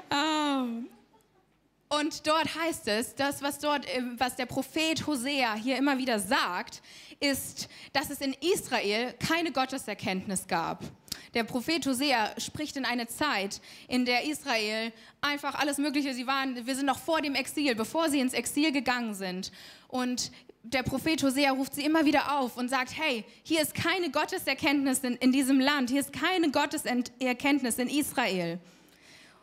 [0.10, 0.90] um,
[2.00, 3.86] und dort heißt es, das, was dort,
[4.18, 6.82] was der Prophet Hosea hier immer wieder sagt,
[7.20, 10.84] ist, dass es in Israel keine Gotteserkenntnis gab.
[11.36, 16.66] Der Prophet Hosea spricht in eine Zeit, in der Israel einfach alles Mögliche, sie waren,
[16.66, 19.52] wir sind noch vor dem Exil, bevor sie ins Exil gegangen sind.
[19.90, 20.32] Und
[20.64, 25.00] der Prophet Hosea ruft sie immer wieder auf und sagt, hey, hier ist keine Gotteserkenntnis
[25.00, 28.58] in, in diesem Land, hier ist keine Gotteserkenntnis in Israel.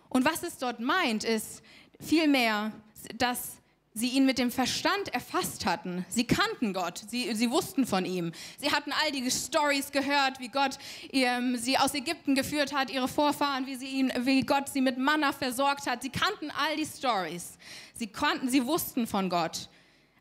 [0.09, 1.63] Und was es dort meint, ist
[2.01, 2.73] vielmehr,
[3.19, 3.62] dass
[3.95, 6.07] sie ihn mit dem Verstand erfasst hatten.
[6.09, 8.33] Sie kannten Gott, sie, sie wussten von ihm.
[8.59, 10.79] Sie hatten all die Stories gehört, wie Gott
[11.13, 14.97] ähm, sie aus Ägypten geführt hat, ihre Vorfahren, wie, sie ihn, wie Gott sie mit
[14.99, 16.03] Manna versorgt hat.
[16.03, 17.59] Sie kannten all die Stories.
[17.95, 19.69] Sie, kannten, sie wussten von Gott.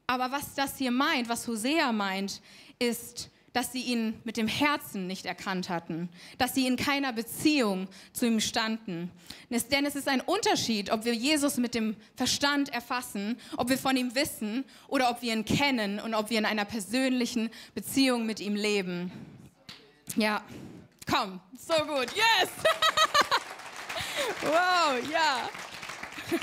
[0.06, 2.42] Aber was das hier meint, was Hosea meint,
[2.80, 7.88] ist, dass sie ihn mit dem Herzen nicht erkannt hatten, dass sie in keiner Beziehung
[8.14, 9.12] zu ihm standen.
[9.50, 13.98] Denn es ist ein Unterschied, ob wir Jesus mit dem Verstand erfassen, ob wir von
[13.98, 18.40] ihm wissen oder ob wir ihn kennen und ob wir in einer persönlichen Beziehung mit
[18.40, 19.12] ihm leben.
[20.16, 20.42] Ja,
[21.10, 22.50] komm, so gut, yes!
[24.42, 25.50] wow, ja.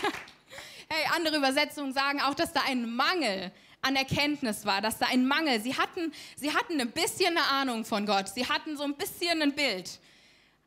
[0.88, 5.26] hey, andere Übersetzungen sagen auch, dass da ein Mangel an Erkenntnis war, dass da ein
[5.26, 5.60] Mangel.
[5.60, 9.42] Sie hatten, sie hatten ein bisschen eine Ahnung von Gott, sie hatten so ein bisschen
[9.42, 9.98] ein Bild,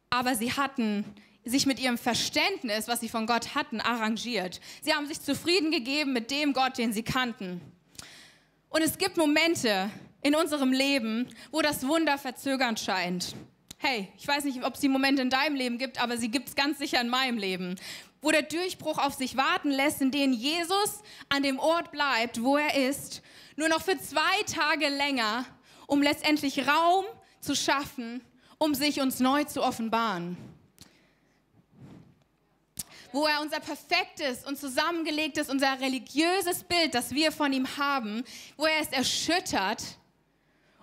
[0.09, 1.05] aber sie hatten
[1.43, 4.61] sich mit ihrem Verständnis, was sie von Gott hatten, arrangiert.
[4.81, 7.61] Sie haben sich zufrieden gegeben mit dem Gott, den sie kannten.
[8.69, 9.89] Und es gibt Momente
[10.21, 13.35] in unserem Leben, wo das Wunder verzögern scheint.
[13.77, 16.49] Hey, ich weiß nicht, ob es die Momente in deinem Leben gibt, aber sie gibt
[16.49, 17.75] es ganz sicher in meinem Leben,
[18.21, 22.57] wo der Durchbruch auf sich warten lässt, in dem Jesus an dem Ort bleibt, wo
[22.57, 23.21] er ist,
[23.55, 25.45] nur noch für zwei Tage länger,
[25.87, 27.05] um letztendlich Raum
[27.39, 28.21] zu schaffen,
[28.57, 30.37] um sich uns neu zu offenbaren.
[33.11, 38.23] Wo er unser perfektes und zusammengelegtes, unser religiöses Bild, das wir von ihm haben,
[38.55, 39.83] wo er es erschüttert,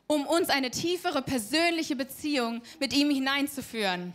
[0.07, 4.13] um uns eine tiefere persönliche Beziehung mit ihm hineinzuführen.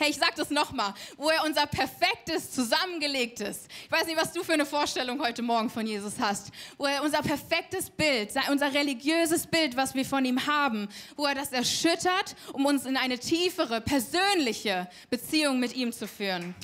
[0.00, 4.44] Hey, ich sag das nochmal, wo er unser perfektes, zusammengelegtes, ich weiß nicht, was du
[4.44, 9.44] für eine Vorstellung heute Morgen von Jesus hast, wo er unser perfektes Bild, unser religiöses
[9.48, 13.80] Bild, was wir von ihm haben, wo er das erschüttert, um uns in eine tiefere,
[13.80, 16.54] persönliche Beziehung mit ihm zu führen.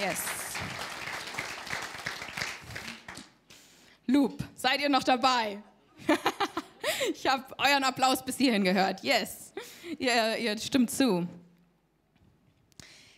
[0.00, 0.22] Yes.
[4.06, 5.58] Loop, seid ihr noch dabei?
[7.12, 9.02] ich habe euren Applaus bis hierhin gehört.
[9.02, 9.45] Yes,
[9.98, 11.26] ihr, ihr stimmt zu.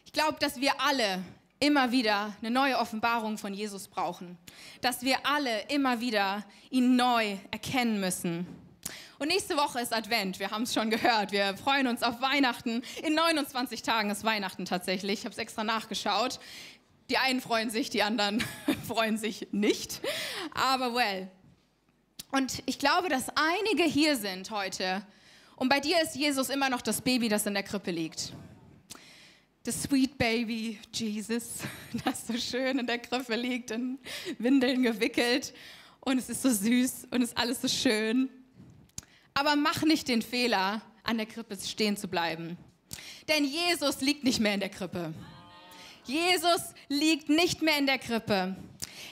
[0.04, 1.22] Ich glaube, dass wir alle
[1.61, 4.38] immer wieder eine neue Offenbarung von Jesus brauchen.
[4.81, 8.46] Dass wir alle immer wieder ihn neu erkennen müssen.
[9.18, 11.33] Und nächste Woche ist Advent, wir haben es schon gehört.
[11.33, 12.83] Wir freuen uns auf Weihnachten.
[13.02, 15.20] In 29 Tagen ist Weihnachten tatsächlich.
[15.20, 16.38] Ich habe es extra nachgeschaut.
[17.11, 18.44] Die einen freuen sich, die anderen
[18.87, 20.00] freuen sich nicht.
[20.54, 21.28] Aber well,
[22.31, 25.02] und ich glaube, dass einige hier sind heute.
[25.59, 28.33] Und bei dir ist Jesus immer noch das Baby, das in der Krippe liegt.
[29.64, 31.57] Das Sweet Baby Jesus,
[32.05, 33.99] das so schön in der Krippe liegt, in
[34.38, 35.53] Windeln gewickelt.
[35.99, 38.31] Und es ist so süß und es ist alles so schön.
[39.35, 42.57] Aber mach nicht den Fehler, an der Krippe stehen zu bleiben.
[43.27, 45.12] Denn Jesus liegt nicht mehr in der Krippe.
[46.05, 48.55] Jesus liegt nicht mehr in der Krippe.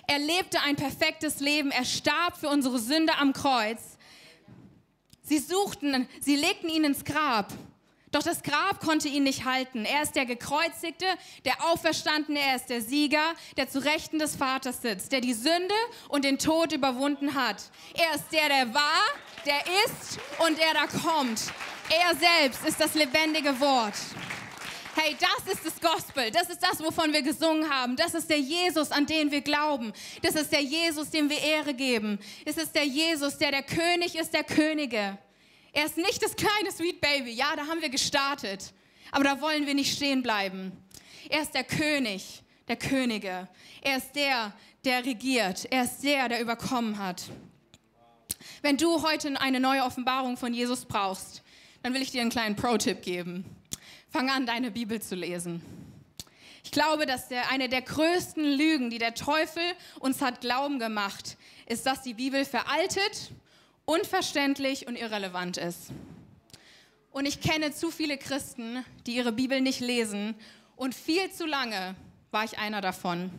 [0.06, 1.72] Er lebte ein perfektes Leben.
[1.72, 3.95] Er starb für unsere Sünde am Kreuz.
[5.28, 7.52] Sie suchten, sie legten ihn ins Grab.
[8.12, 9.84] Doch das Grab konnte ihn nicht halten.
[9.84, 11.04] Er ist der Gekreuzigte,
[11.44, 15.74] der Auferstandene, er ist der Sieger, der zu Rechten des Vaters sitzt, der die Sünde
[16.08, 17.64] und den Tod überwunden hat.
[17.94, 19.02] Er ist der, der war,
[19.44, 21.42] der ist und der da kommt.
[21.90, 23.94] Er selbst ist das lebendige Wort.
[24.98, 26.30] Hey, das ist das Gospel.
[26.30, 27.96] Das ist das, wovon wir gesungen haben.
[27.96, 29.92] Das ist der Jesus, an den wir glauben.
[30.22, 32.18] Das ist der Jesus, dem wir Ehre geben.
[32.46, 35.18] Es ist der Jesus, der der König ist der Könige.
[35.74, 37.32] Er ist nicht das kleine Sweet Baby.
[37.32, 38.72] Ja, da haben wir gestartet.
[39.10, 40.72] Aber da wollen wir nicht stehen bleiben.
[41.28, 43.48] Er ist der König der Könige.
[43.82, 44.54] Er ist der,
[44.86, 45.66] der regiert.
[45.70, 47.24] Er ist der, der überkommen hat.
[48.62, 51.42] Wenn du heute eine neue Offenbarung von Jesus brauchst,
[51.82, 53.55] dann will ich dir einen kleinen Pro-Tipp geben.
[54.10, 55.62] Fang an, deine Bibel zu lesen.
[56.64, 59.62] Ich glaube, dass der, eine der größten Lügen, die der Teufel
[60.00, 63.30] uns hat glauben gemacht, ist, dass die Bibel veraltet,
[63.84, 65.90] unverständlich und irrelevant ist.
[67.12, 70.34] Und ich kenne zu viele Christen, die ihre Bibel nicht lesen
[70.76, 71.94] und viel zu lange
[72.30, 73.30] war ich einer davon.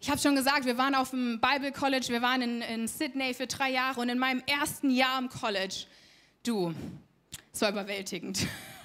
[0.00, 3.34] Ich habe schon gesagt, wir waren auf dem Bible College, wir waren in, in Sydney
[3.34, 5.86] für drei Jahre und in meinem ersten Jahr im College,
[6.44, 6.74] du,
[7.52, 8.46] es war überwältigend.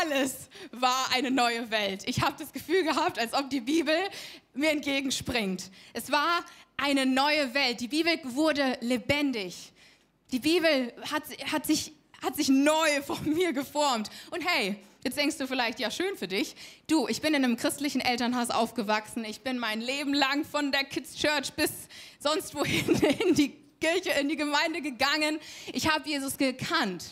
[0.00, 2.02] Alles war eine neue Welt.
[2.06, 3.94] Ich habe das Gefühl gehabt, als ob die Bibel
[4.54, 5.70] mir entgegenspringt.
[5.92, 6.44] Es war
[6.76, 7.80] eine neue Welt.
[7.80, 9.72] Die Bibel wurde lebendig.
[10.32, 14.10] Die Bibel hat, hat, sich, hat sich neu von mir geformt.
[14.30, 16.54] Und hey, Jetzt denkst du vielleicht, ja, schön für dich.
[16.86, 19.22] Du, ich bin in einem christlichen Elternhaus aufgewachsen.
[19.26, 21.70] Ich bin mein Leben lang von der Kids Church bis
[22.18, 22.88] sonst wohin
[23.28, 25.38] in die Kirche, in die Gemeinde gegangen.
[25.74, 27.04] Ich habe Jesus gekannt.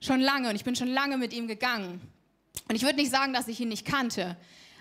[0.00, 2.00] Schon lange und ich bin schon lange mit ihm gegangen.
[2.68, 4.36] Und ich würde nicht sagen, dass ich ihn nicht kannte,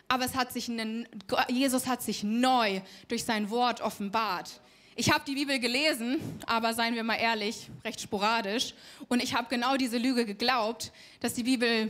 [0.08, 1.08] aber es hat sich einen,
[1.50, 4.62] Jesus hat sich neu durch sein Wort offenbart.
[4.96, 8.74] Ich habe die Bibel gelesen, aber seien wir mal ehrlich, recht sporadisch.
[9.10, 11.90] Und ich habe genau diese Lüge geglaubt, dass die Bibel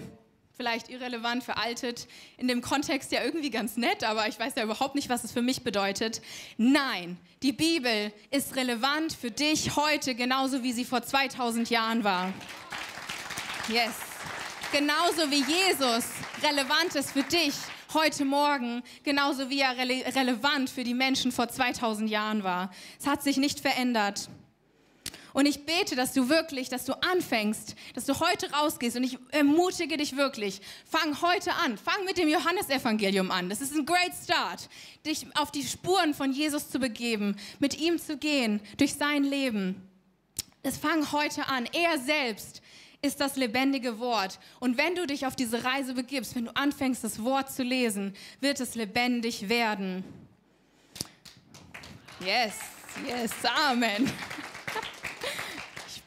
[0.58, 4.96] vielleicht irrelevant, veraltet, in dem Kontext ja irgendwie ganz nett, aber ich weiß ja überhaupt
[4.96, 6.22] nicht, was es für mich bedeutet.
[6.58, 12.34] Nein, die Bibel ist relevant für dich heute, genauso wie sie vor 2000 Jahren war.
[13.70, 13.92] Yes.
[14.72, 16.06] Genauso wie Jesus
[16.42, 17.54] relevant ist für dich
[17.94, 22.72] heute Morgen, genauso wie er rele relevant für die Menschen vor 2000 Jahren war.
[22.98, 24.30] Es hat sich nicht verändert.
[25.34, 29.18] Und ich bete, dass du wirklich, dass du anfängst, dass du heute rausgehst und ich
[29.32, 30.62] ermutige dich wirklich.
[30.90, 31.78] Fang heute an.
[31.78, 33.50] Fang mit dem Johannesevangelium an.
[33.50, 34.70] Das ist ein great start.
[35.06, 39.88] Dich auf die Spuren von Jesus zu begeben, mit ihm zu gehen, durch sein Leben.
[40.64, 41.68] Das fang heute an.
[41.74, 42.62] Er selbst
[43.02, 44.40] ist das lebendige Wort.
[44.60, 48.14] Und wenn du dich auf diese Reise begibst, wenn du anfängst, das Wort zu lesen,
[48.40, 50.04] wird es lebendig werden.
[52.20, 52.56] Yes,
[53.08, 53.32] yes,
[53.70, 54.12] Amen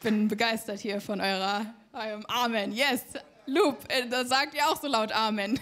[0.01, 2.71] bin begeistert hier von eurer eurem Amen.
[2.71, 3.03] Yes,
[3.45, 5.59] Loop, äh, da sagt ihr auch so laut Amen.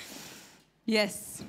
[0.84, 1.42] yes.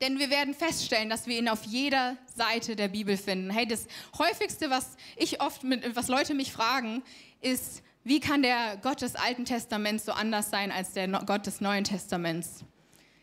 [0.00, 3.50] Denn wir werden feststellen, dass wir ihn auf jeder Seite der Bibel finden.
[3.50, 3.86] Hey, das
[4.18, 7.02] häufigste, was ich oft mit, was Leute mich fragen,
[7.40, 11.60] ist, wie kann der Gott des Alten Testaments so anders sein als der Gott des
[11.60, 12.64] Neuen Testaments?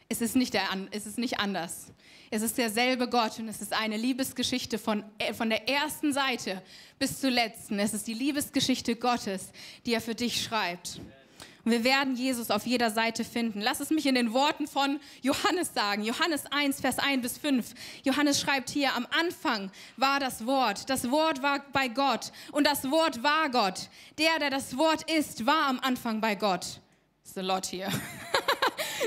[0.10, 1.94] Es ist nicht, der, es ist nicht anders.
[2.32, 6.64] Es ist derselbe Gott und es ist eine Liebesgeschichte von, äh, von der ersten Seite
[6.98, 7.78] bis zur letzten.
[7.78, 9.52] Es ist die Liebesgeschichte Gottes,
[9.86, 11.00] die er für dich schreibt.
[11.66, 13.62] Und wir werden Jesus auf jeder Seite finden.
[13.62, 16.04] Lass es mich in den Worten von Johannes sagen.
[16.04, 17.74] Johannes 1, Vers 1 bis 5.
[18.04, 20.90] Johannes schreibt hier, am Anfang war das Wort.
[20.90, 23.90] Das Wort war bei Gott und das Wort war Gott.
[24.18, 26.82] Der, der das Wort ist, war am Anfang bei Gott.
[27.24, 27.88] Ist a lot hier.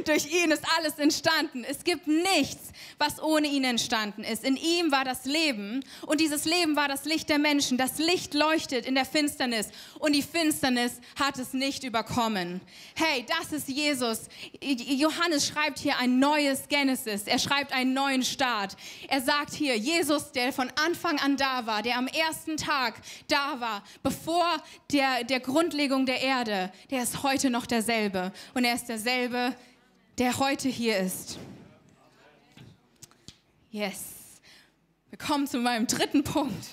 [0.05, 1.65] Durch ihn ist alles entstanden.
[1.65, 4.45] Es gibt nichts, was ohne ihn entstanden ist.
[4.45, 7.79] In ihm war das Leben und dieses Leben war das Licht der Menschen.
[7.79, 12.61] Das Licht leuchtet in der Finsternis und die Finsternis hat es nicht überkommen.
[12.95, 14.29] Hey, das ist Jesus.
[14.61, 17.25] Johannes schreibt hier ein neues Genesis.
[17.25, 18.77] Er schreibt einen neuen Start.
[19.09, 22.95] Er sagt hier, Jesus, der von Anfang an da war, der am ersten Tag
[23.29, 24.47] da war, bevor
[24.93, 28.33] der, der Grundlegung der Erde, der ist heute noch derselbe.
[28.55, 29.55] Und er ist derselbe
[30.19, 31.39] der heute hier ist.
[33.71, 34.15] Yes.
[35.11, 36.67] Wir kommen zu meinem dritten Punkt.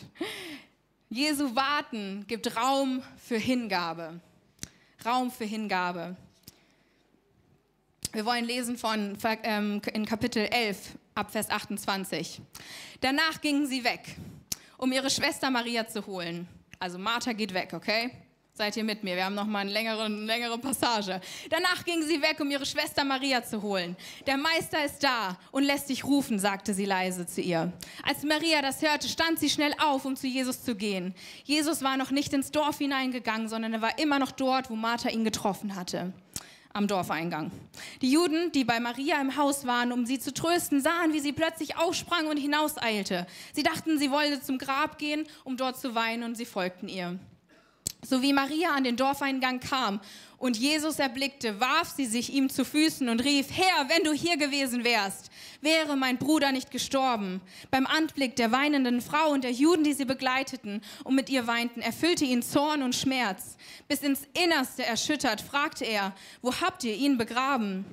[1.10, 4.20] Jesu Warten gibt Raum für Hingabe.
[5.06, 6.16] Raum für Hingabe.
[8.14, 12.42] Wir wollen lesen von ähm, in Kapitel 11 ab Vers 28.
[13.02, 14.16] Danach gingen sie weg,
[14.78, 16.48] um ihre Schwester Maria zu holen.
[16.80, 18.12] Also Martha geht weg, okay?
[18.56, 19.16] Seid ihr mit mir?
[19.16, 21.20] Wir haben noch mal eine längere, eine längere Passage.
[21.50, 23.96] Danach ging sie weg, um ihre Schwester Maria zu holen.
[24.28, 27.74] Der Meister ist da und lässt dich rufen, sagte sie leise zu ihr.
[28.04, 31.16] Als Maria das hörte, stand sie schnell auf, um zu Jesus zu gehen.
[31.46, 35.10] Jesus war noch nicht ins Dorf hineingegangen, sondern er war immer noch dort, wo Martha
[35.10, 36.14] ihn getroffen hatte
[36.74, 37.52] am Dorfeingang.
[38.02, 41.34] Die Juden, die bei Maria im Haus waren, um sie zu trösten, sahen, wie sie
[41.34, 43.26] plötzlich aufsprang und hinauseilte.
[43.52, 47.20] Sie dachten, sie wolle zum Grab gehen, um dort zu weinen, und sie folgten ihr.
[48.06, 50.02] So wie Maria an den Dorfeingang kam
[50.38, 54.36] und Jesus erblickte, warf sie sich ihm zu Füßen und rief, Herr, wenn du hier
[54.36, 57.40] gewesen wärst, wäre mein Bruder nicht gestorben.
[57.72, 61.80] Beim Anblick der weinenden Frau und der Juden, die sie begleiteten und mit ihr weinten,
[61.80, 63.56] erfüllte ihn Zorn und Schmerz.
[63.88, 67.86] Bis ins Innerste erschüttert, fragte er, wo habt ihr ihn begraben?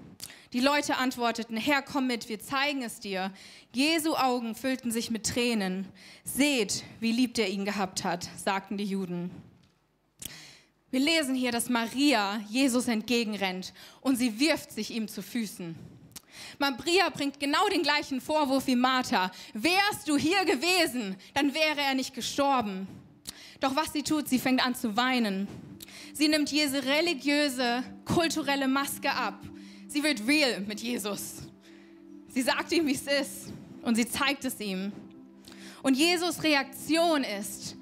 [0.53, 3.31] Die Leute antworteten, Herr, komm mit, wir zeigen es dir.
[3.73, 5.87] Jesu Augen füllten sich mit Tränen.
[6.25, 9.31] Seht, wie lieb er ihn gehabt hat, sagten die Juden.
[10.91, 15.77] Wir lesen hier, dass Maria Jesus entgegenrennt und sie wirft sich ihm zu Füßen.
[16.59, 19.31] Maria bringt genau den gleichen Vorwurf wie Martha.
[19.53, 22.89] Wärst du hier gewesen, dann wäre er nicht gestorben.
[23.61, 25.47] Doch was sie tut, sie fängt an zu weinen.
[26.13, 29.41] Sie nimmt diese religiöse, kulturelle Maske ab.
[29.87, 31.43] Sie wird real mit Jesus.
[32.29, 34.93] Sie sagt ihm, wie es ist und sie zeigt es ihm.
[35.83, 37.77] Und Jesus Reaktion ist,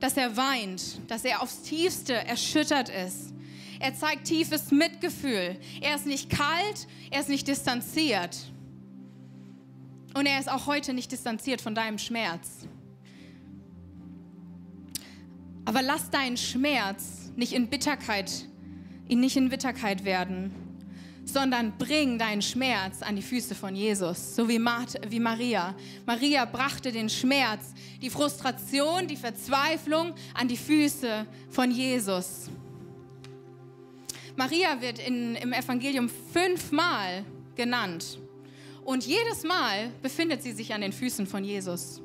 [0.00, 3.32] dass er weint, dass er aufs tiefste erschüttert ist.
[3.80, 5.58] Er zeigt tiefes Mitgefühl.
[5.80, 8.36] Er ist nicht kalt, er ist nicht distanziert.
[10.14, 12.68] Und er ist auch heute nicht distanziert von deinem Schmerz.
[15.64, 18.46] Aber lass deinen Schmerz nicht in Bitterkeit
[19.08, 20.52] ihn nicht in Bitterkeit werden,
[21.34, 24.60] sondern bring deinen Schmerz an die Füße von Jesus, so wie,
[25.08, 25.74] wie Maria.
[26.06, 32.48] Maria brachte den Schmerz, die Frustration, die Verzweiflung an die Füße von Jesus.
[34.36, 37.24] Maria wird in, im Evangelium fünfmal
[37.56, 38.18] genannt.
[38.84, 42.00] Und jedes Mal befindet sie sich an den Füßen von Jesus.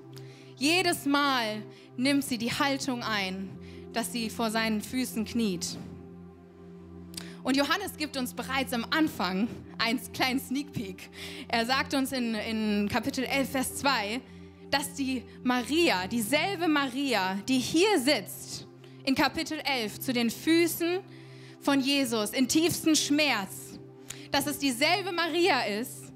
[0.57, 1.61] Jedes Mal
[1.97, 3.49] nimmt sie die Haltung ein,
[3.93, 5.77] dass sie vor seinen Füßen kniet.
[7.43, 9.47] Und Johannes gibt uns bereits am Anfang
[9.77, 11.09] einen kleinen Sneak Peek.
[11.47, 14.19] Er sagt uns in, in Kapitel 11, Vers 2,
[14.69, 18.67] dass die Maria, dieselbe Maria, die hier sitzt,
[19.05, 20.99] in Kapitel 11 zu den Füßen
[21.61, 23.79] von Jesus, in tiefstem Schmerz,
[24.31, 26.11] dass es dieselbe Maria ist,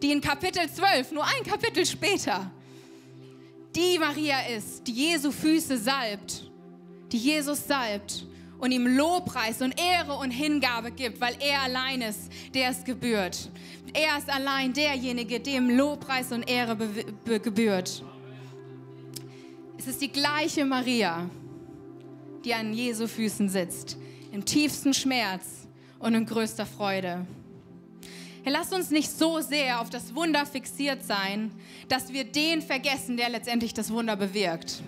[0.00, 2.50] die in Kapitel 12, nur ein Kapitel später,
[3.74, 6.50] die Maria ist, die Jesu Füße salbt,
[7.12, 8.26] die Jesus salbt
[8.58, 13.50] und ihm Lobpreis und Ehre und Hingabe gibt, weil er allein ist, der es gebührt.
[13.92, 16.76] Er ist allein derjenige, dem Lobpreis und Ehre
[17.40, 18.02] gebührt.
[19.78, 21.30] Es ist die gleiche Maria,
[22.44, 23.96] die an Jesu Füßen sitzt,
[24.32, 25.68] im tiefsten Schmerz
[25.98, 27.26] und in größter Freude.
[28.42, 31.50] Herr, lass uns nicht so sehr auf das Wunder fixiert sein,
[31.88, 34.82] dass wir den vergessen, der letztendlich das Wunder bewirkt.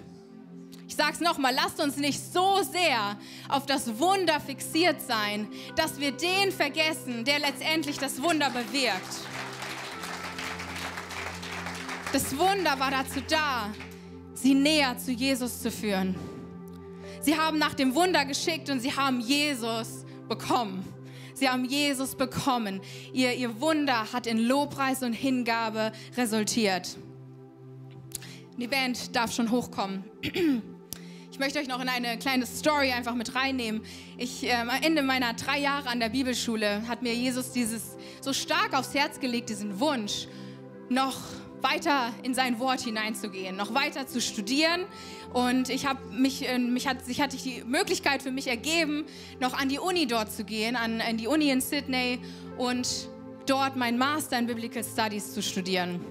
[0.91, 3.17] Ich sage es nochmal, lasst uns nicht so sehr
[3.49, 9.21] auf das Wunder fixiert sein, dass wir den vergessen, der letztendlich das Wunder bewirkt.
[12.13, 13.73] Das Wunder war dazu da,
[14.35, 16.17] sie näher zu Jesus zu führen.
[17.21, 20.85] Sie haben nach dem Wunder geschickt und sie haben Jesus bekommen.
[21.35, 22.81] Sie haben Jesus bekommen.
[23.13, 26.97] Ihr, ihr Wunder hat in Lobpreis und Hingabe resultiert.
[28.57, 30.03] Die Band darf schon hochkommen.
[31.41, 33.81] Ich möchte euch noch in eine kleine Story einfach mit reinnehmen.
[34.19, 38.35] Ich, äh, am Ende meiner drei Jahre an der Bibelschule hat mir Jesus dieses so
[38.35, 40.29] stark aufs Herz gelegt, diesen Wunsch,
[40.91, 41.17] noch
[41.63, 44.83] weiter in sein Wort hineinzugehen, noch weiter zu studieren.
[45.33, 49.07] Und ich habe mich, äh, mich hat, sich hatte ich die Möglichkeit für mich ergeben,
[49.41, 52.19] noch an die Uni dort zu gehen, an, an die Uni in Sydney
[52.59, 53.09] und
[53.47, 56.05] dort mein Master in Biblical Studies zu studieren.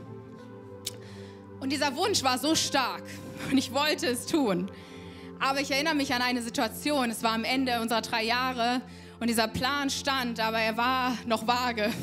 [1.60, 3.04] Und dieser Wunsch war so stark
[3.52, 4.72] und ich wollte es tun.
[5.42, 8.82] Aber ich erinnere mich an eine Situation, es war am Ende unserer drei Jahre
[9.22, 11.94] und dieser Plan stand, aber er war noch vage.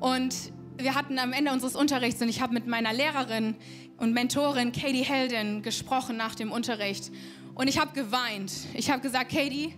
[0.00, 0.34] Und
[0.76, 3.56] wir hatten am Ende unseres Unterrichts und ich habe mit meiner Lehrerin
[3.96, 7.10] und Mentorin Katie Helden gesprochen nach dem Unterricht.
[7.54, 8.52] Und ich habe geweint.
[8.74, 9.74] Ich habe gesagt, Katie,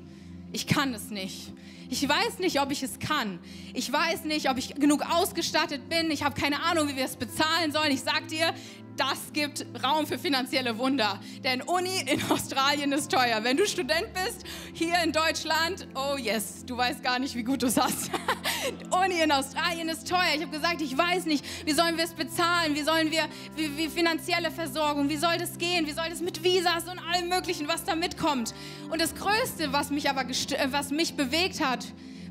[0.51, 1.53] ich kann es nicht.
[1.93, 3.41] Ich weiß nicht, ob ich es kann.
[3.75, 6.13] Ich weiß nicht, ob ich genug ausgestattet bin.
[6.13, 7.91] Ich habe keine Ahnung, wie wir es bezahlen sollen.
[7.91, 8.55] Ich sag dir,
[9.01, 11.19] das gibt Raum für finanzielle Wunder.
[11.43, 13.43] Denn Uni in Australien ist teuer.
[13.43, 17.63] Wenn du Student bist, hier in Deutschland, oh yes, du weißt gar nicht, wie gut
[17.63, 18.11] du es hast.
[18.91, 20.35] Uni in Australien ist teuer.
[20.37, 22.75] Ich habe gesagt, ich weiß nicht, wie sollen wir es bezahlen?
[22.75, 23.23] Wie sollen wir,
[23.57, 25.87] wie, wie finanzielle Versorgung, wie soll das gehen?
[25.87, 28.55] Wie soll das mit Visas und allem Möglichen, was da mitkommt?
[28.91, 30.27] Und das Größte, was mich aber,
[30.71, 31.80] was mich bewegt hat,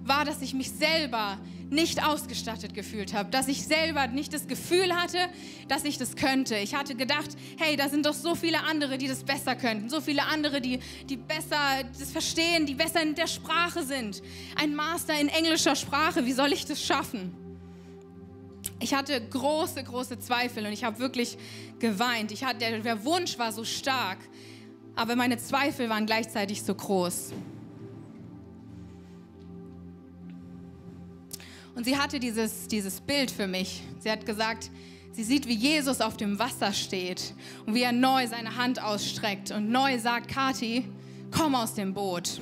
[0.04, 1.38] war, dass ich mich selber
[1.70, 5.18] nicht ausgestattet gefühlt habe, dass ich selber nicht das Gefühl hatte,
[5.68, 6.56] dass ich das könnte.
[6.58, 10.02] Ich hatte gedacht, hey, da sind doch so viele andere, die das besser könnten, so
[10.02, 14.22] viele andere, die, die besser das verstehen, die besser in der Sprache sind.
[14.56, 17.36] Ein Master in englischer Sprache, wie soll ich das schaffen?
[18.80, 21.38] Ich hatte große, große Zweifel und ich habe wirklich
[21.80, 22.32] geweint.
[22.32, 24.18] Ich hatte, der Wunsch war so stark,
[24.96, 27.34] aber meine Zweifel waren gleichzeitig so groß.
[31.80, 33.82] Und sie hatte dieses, dieses Bild für mich.
[34.00, 34.70] Sie hat gesagt,
[35.14, 37.34] sie sieht, wie Jesus auf dem Wasser steht
[37.66, 40.84] und wie er neu seine Hand ausstreckt und neu sagt, Kathi,
[41.32, 42.42] komm aus dem Boot.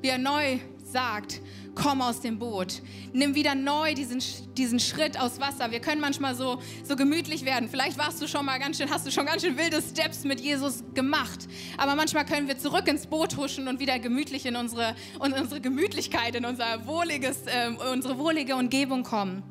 [0.00, 0.58] Wie er neu
[0.90, 1.42] sagt,
[1.76, 2.82] komm aus dem Boot.
[3.12, 4.20] Nimm wieder neu diesen,
[4.56, 5.70] diesen Schritt aus Wasser.
[5.70, 7.68] Wir können manchmal so, so gemütlich werden.
[7.68, 10.40] Vielleicht warst du schon mal ganz schön, hast du schon ganz schön wilde Steps mit
[10.40, 11.46] Jesus gemacht.
[11.76, 15.60] Aber manchmal können wir zurück ins Boot huschen und wieder gemütlich in unsere, in unsere
[15.60, 19.44] Gemütlichkeit, in unser wohliges, äh, unsere wohlige Umgebung kommen.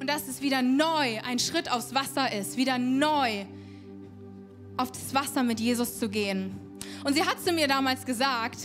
[0.00, 3.44] Und dass es wieder neu ein Schritt aufs Wasser ist, wieder neu
[4.76, 6.54] auf das Wasser mit Jesus zu gehen.
[7.04, 8.58] Und sie hat zu mir damals gesagt,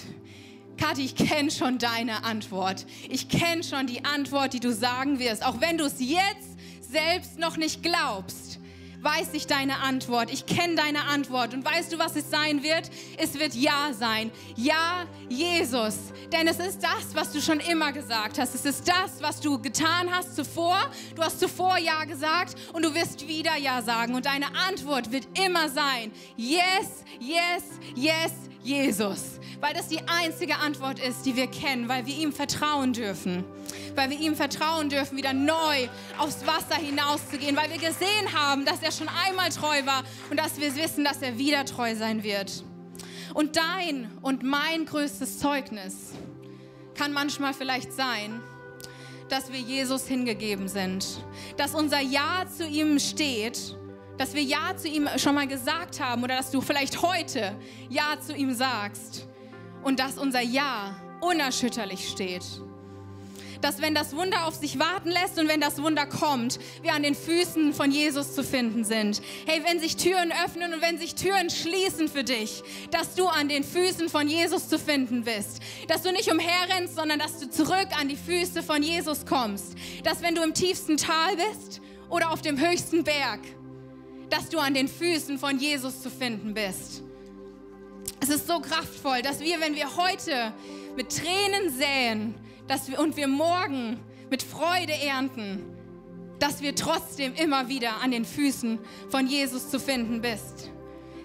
[0.78, 2.86] Kathi, ich kenne schon deine Antwort.
[3.10, 5.46] Ich kenne schon die Antwort, die du sagen wirst.
[5.46, 8.60] Auch wenn du es jetzt selbst noch nicht glaubst,
[9.02, 10.32] weiß ich deine Antwort.
[10.32, 11.54] Ich kenne deine Antwort.
[11.54, 12.90] Und weißt du, was es sein wird?
[13.18, 14.32] Es wird Ja sein.
[14.56, 15.96] Ja, Jesus.
[16.32, 18.56] Denn es ist das, was du schon immer gesagt hast.
[18.56, 20.78] Es ist das, was du getan hast zuvor.
[21.16, 24.16] Du hast zuvor Ja gesagt und du wirst wieder Ja sagen.
[24.16, 26.12] Und deine Antwort wird immer sein.
[26.38, 27.64] Yes, yes,
[27.96, 28.32] yes,
[28.64, 29.40] Jesus.
[29.60, 33.44] Weil das die einzige Antwort ist, die wir kennen, weil wir ihm vertrauen dürfen.
[33.96, 35.88] Weil wir ihm vertrauen dürfen, wieder neu
[36.18, 37.56] aufs Wasser hinauszugehen.
[37.56, 41.22] Weil wir gesehen haben, dass er schon einmal treu war und dass wir wissen, dass
[41.22, 42.64] er wieder treu sein wird.
[43.34, 46.14] Und dein und mein größtes Zeugnis
[46.96, 48.42] kann manchmal vielleicht sein,
[49.30, 51.24] dass wir Jesus hingegeben sind,
[51.56, 53.78] dass unser Ja zu ihm steht,
[54.22, 57.56] dass wir Ja zu ihm schon mal gesagt haben oder dass du vielleicht heute
[57.90, 59.28] Ja zu ihm sagst
[59.84, 62.44] und dass unser Ja unerschütterlich steht
[63.62, 67.04] dass wenn das Wunder auf sich warten lässt und wenn das Wunder kommt, wir an
[67.04, 69.22] den Füßen von Jesus zu finden sind.
[69.46, 73.50] Hey, wenn sich Türen öffnen und wenn sich Türen schließen für dich, dass du an
[73.50, 75.60] den Füßen von Jesus zu finden bist.
[75.88, 79.76] Dass du nicht umherrennst, sondern dass du zurück an die Füße von Jesus kommst.
[80.04, 83.42] Dass wenn du im tiefsten Tal bist oder auf dem höchsten Berg,
[84.32, 87.04] dass du an den Füßen von Jesus zu finden bist.
[88.22, 90.54] Es ist so kraftvoll, dass wir, wenn wir heute
[90.96, 92.36] mit Tränen säen,
[92.68, 95.64] dass wir, und wir morgen mit Freude ernten,
[96.40, 98.80] dass wir trotzdem immer wieder an den Füßen
[99.10, 100.72] von Jesus zu finden bist.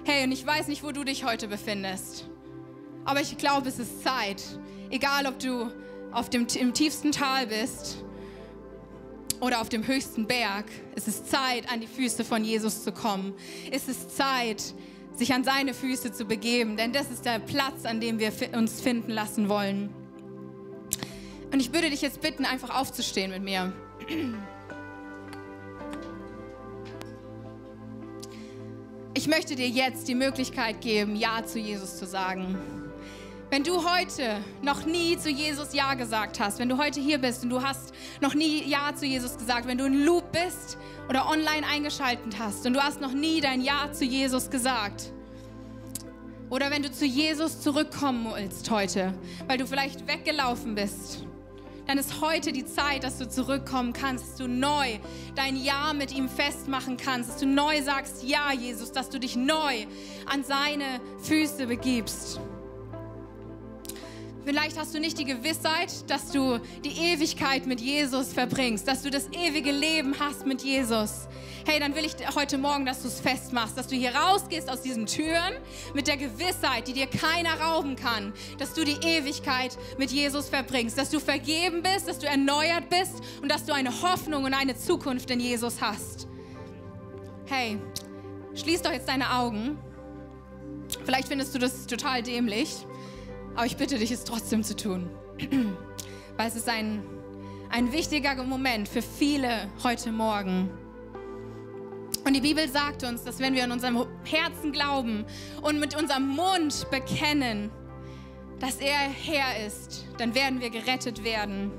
[0.04, 2.28] Hey, und ich weiß nicht, wo du dich heute befindest,
[3.04, 4.42] aber ich glaube, es ist Zeit,
[4.90, 5.70] egal ob du
[6.12, 8.04] auf dem, im tiefsten Tal bist
[9.40, 13.34] oder auf dem höchsten Berg, es ist Zeit, an die Füße von Jesus zu kommen.
[13.70, 14.62] Es ist Zeit,
[15.14, 18.80] sich an seine Füße zu begeben, denn das ist der Platz, an dem wir uns
[18.80, 19.90] finden lassen wollen.
[21.52, 23.72] Und ich würde dich jetzt bitten, einfach aufzustehen mit mir.
[29.14, 32.85] Ich möchte dir jetzt die Möglichkeit geben, Ja zu Jesus zu sagen.
[33.48, 37.44] Wenn du heute noch nie zu Jesus Ja gesagt hast, wenn du heute hier bist
[37.44, 40.76] und du hast noch nie Ja zu Jesus gesagt, wenn du in Loop bist
[41.08, 45.12] oder online eingeschaltet hast und du hast noch nie dein Ja zu Jesus gesagt,
[46.50, 49.14] oder wenn du zu Jesus zurückkommen willst heute,
[49.46, 51.24] weil du vielleicht weggelaufen bist
[51.86, 54.98] dann ist heute die Zeit, dass du zurückkommen kannst, dass du neu
[55.36, 59.36] dein Ja mit ihm festmachen kannst, dass du neu sagst, ja, Jesus, dass du dich
[59.36, 59.86] neu
[60.26, 62.40] an seine Füße begibst.
[64.46, 69.10] Vielleicht hast du nicht die Gewissheit, dass du die Ewigkeit mit Jesus verbringst, dass du
[69.10, 71.26] das ewige Leben hast mit Jesus.
[71.66, 74.82] Hey, dann will ich heute Morgen, dass du es festmachst, dass du hier rausgehst aus
[74.82, 75.54] diesen Türen
[75.94, 80.96] mit der Gewissheit, die dir keiner rauben kann, dass du die Ewigkeit mit Jesus verbringst,
[80.96, 84.76] dass du vergeben bist, dass du erneuert bist und dass du eine Hoffnung und eine
[84.76, 86.28] Zukunft in Jesus hast.
[87.46, 87.78] Hey,
[88.54, 89.76] schließ doch jetzt deine Augen.
[91.04, 92.86] Vielleicht findest du das total dämlich.
[93.56, 95.08] Aber ich bitte dich, es trotzdem zu tun.
[96.36, 97.02] Weil es ist ein,
[97.70, 100.70] ein wichtiger Moment für viele heute Morgen.
[102.26, 105.24] Und die Bibel sagt uns, dass wenn wir in unserem Herzen glauben
[105.62, 107.70] und mit unserem Mund bekennen,
[108.58, 111.70] dass er Herr ist, dann werden wir gerettet werden.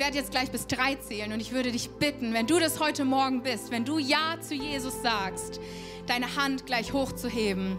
[0.00, 3.04] Werde jetzt gleich bis drei zählen und ich würde dich bitten, wenn du das heute
[3.04, 5.60] Morgen bist, wenn du Ja zu Jesus sagst,
[6.06, 7.78] deine Hand gleich hochzuheben,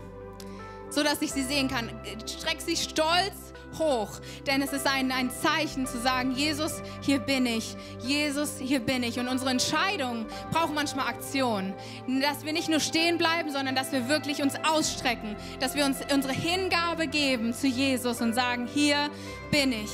[0.90, 1.90] so dass ich sie sehen kann.
[2.28, 3.34] Streck sie stolz
[3.80, 8.82] hoch, denn es ist ein, ein Zeichen zu sagen, Jesus, hier bin ich, Jesus, hier
[8.82, 9.18] bin ich.
[9.20, 11.74] Und unsere Entscheidung braucht manchmal Aktion,
[12.22, 15.98] dass wir nicht nur stehen bleiben, sondern dass wir wirklich uns ausstrecken, dass wir uns
[16.14, 19.10] unsere Hingabe geben zu Jesus und sagen, hier
[19.50, 19.90] bin ich.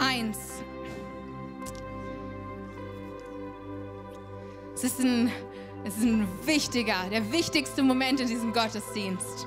[0.00, 0.38] Eins.
[4.74, 5.30] Es ist ein
[5.84, 9.46] es ist ein wichtiger, der wichtigste Moment in diesem Gottesdienst.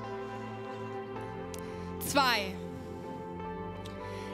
[2.00, 2.56] Zwei.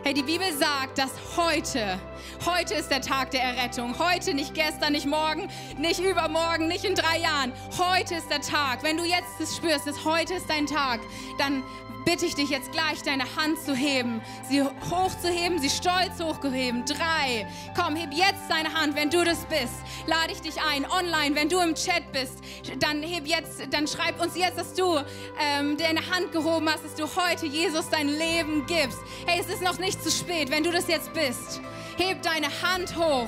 [0.04, 2.00] Hey, die Bibel sagt, dass heute,
[2.46, 3.98] heute ist der Tag der Errettung.
[4.00, 7.54] Heute, nicht gestern, nicht morgen, nicht übermorgen, nicht in drei Jahren.
[7.78, 8.84] Heute ist der Tag.
[8.84, 11.00] Wenn du jetzt es spürst, dass heute ist dein Tag,
[11.38, 11.64] dann
[12.06, 16.86] bitte ich dich jetzt gleich, deine Hand zu heben, sie hochzuheben, sie stolz hochzuheben.
[16.86, 17.48] Drei.
[17.76, 19.76] Komm, heb jetzt deine Hand, wenn du das bist.
[20.08, 22.40] Lade ich dich ein, online, wenn du im Chat bist,
[22.80, 24.98] dann heb jetzt, dann schreib uns jetzt, dass du
[25.40, 29.00] ähm, deine Hand gehoben hast, dass du heute Jesus dein Leben gibst.
[29.26, 31.62] Hey, es ist noch nicht zu spät, wenn du das jetzt bist.
[32.00, 33.28] Heb deine Hand hoch.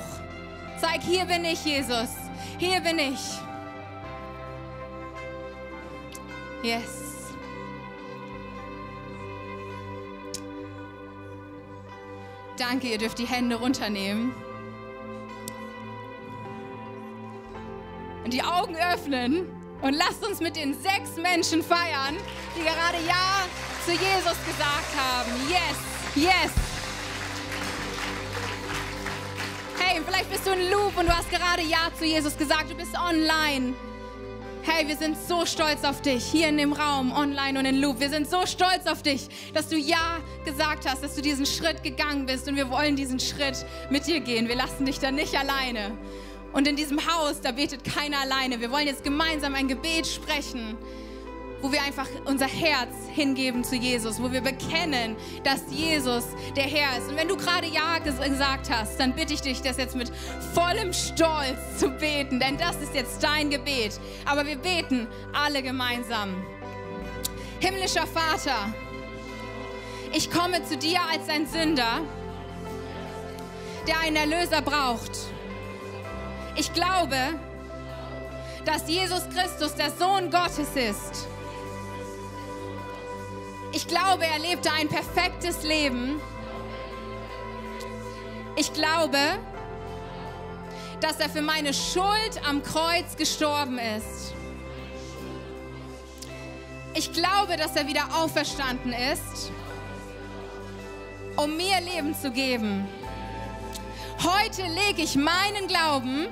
[0.80, 2.08] Zeig, hier bin ich, Jesus.
[2.56, 3.20] Hier bin ich.
[6.62, 7.34] Yes.
[12.56, 14.34] Danke, ihr dürft die Hände runternehmen.
[18.24, 19.48] Und die Augen öffnen
[19.82, 22.16] und lasst uns mit den sechs Menschen feiern,
[22.56, 23.44] die gerade Ja
[23.84, 25.30] zu Jesus gesagt haben.
[25.50, 26.71] Yes, yes.
[29.92, 32.70] Hey, vielleicht bist du in Loop und du hast gerade Ja zu Jesus gesagt.
[32.70, 33.74] Du bist online.
[34.62, 38.00] Hey, wir sind so stolz auf dich, hier in dem Raum, online und in Loop.
[38.00, 41.82] Wir sind so stolz auf dich, dass du Ja gesagt hast, dass du diesen Schritt
[41.82, 44.48] gegangen bist und wir wollen diesen Schritt mit dir gehen.
[44.48, 45.90] Wir lassen dich da nicht alleine.
[46.54, 48.62] Und in diesem Haus, da betet keiner alleine.
[48.62, 50.78] Wir wollen jetzt gemeinsam ein Gebet sprechen,
[51.62, 56.24] wo wir einfach unser Herz hingeben zu Jesus, wo wir bekennen, dass Jesus
[56.56, 57.08] der Herr ist.
[57.08, 60.10] Und wenn du gerade Ja gesagt hast, dann bitte ich dich, das jetzt mit
[60.54, 63.98] vollem Stolz zu beten, denn das ist jetzt dein Gebet.
[64.24, 66.34] Aber wir beten alle gemeinsam.
[67.60, 68.74] Himmlischer Vater,
[70.12, 72.00] ich komme zu dir als ein Sünder,
[73.86, 75.12] der einen Erlöser braucht.
[76.56, 77.16] Ich glaube,
[78.64, 81.28] dass Jesus Christus der Sohn Gottes ist
[83.72, 86.20] ich glaube, er lebte ein perfektes Leben.
[88.56, 89.18] Ich glaube,
[91.00, 94.34] dass er für meine Schuld am Kreuz gestorben ist.
[96.94, 99.50] Ich glaube, dass er wieder auferstanden ist,
[101.36, 102.86] um mir Leben zu geben.
[104.22, 106.26] Heute lege ich meinen Glauben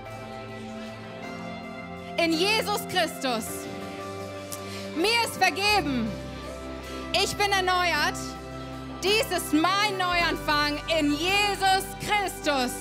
[2.18, 3.64] in Jesus Christus.
[4.96, 6.06] Mir ist vergeben.
[7.12, 8.16] Ich bin erneuert.
[9.02, 12.72] Dies ist mein Neuanfang in Jesus Christus.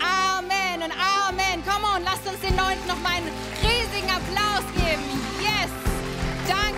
[0.00, 1.62] Amen und Amen.
[1.66, 3.30] Komm on, lasst uns den Leuten noch mal einen
[3.62, 5.02] riesigen Applaus geben.
[5.40, 5.70] Yes.
[6.48, 6.76] Danke.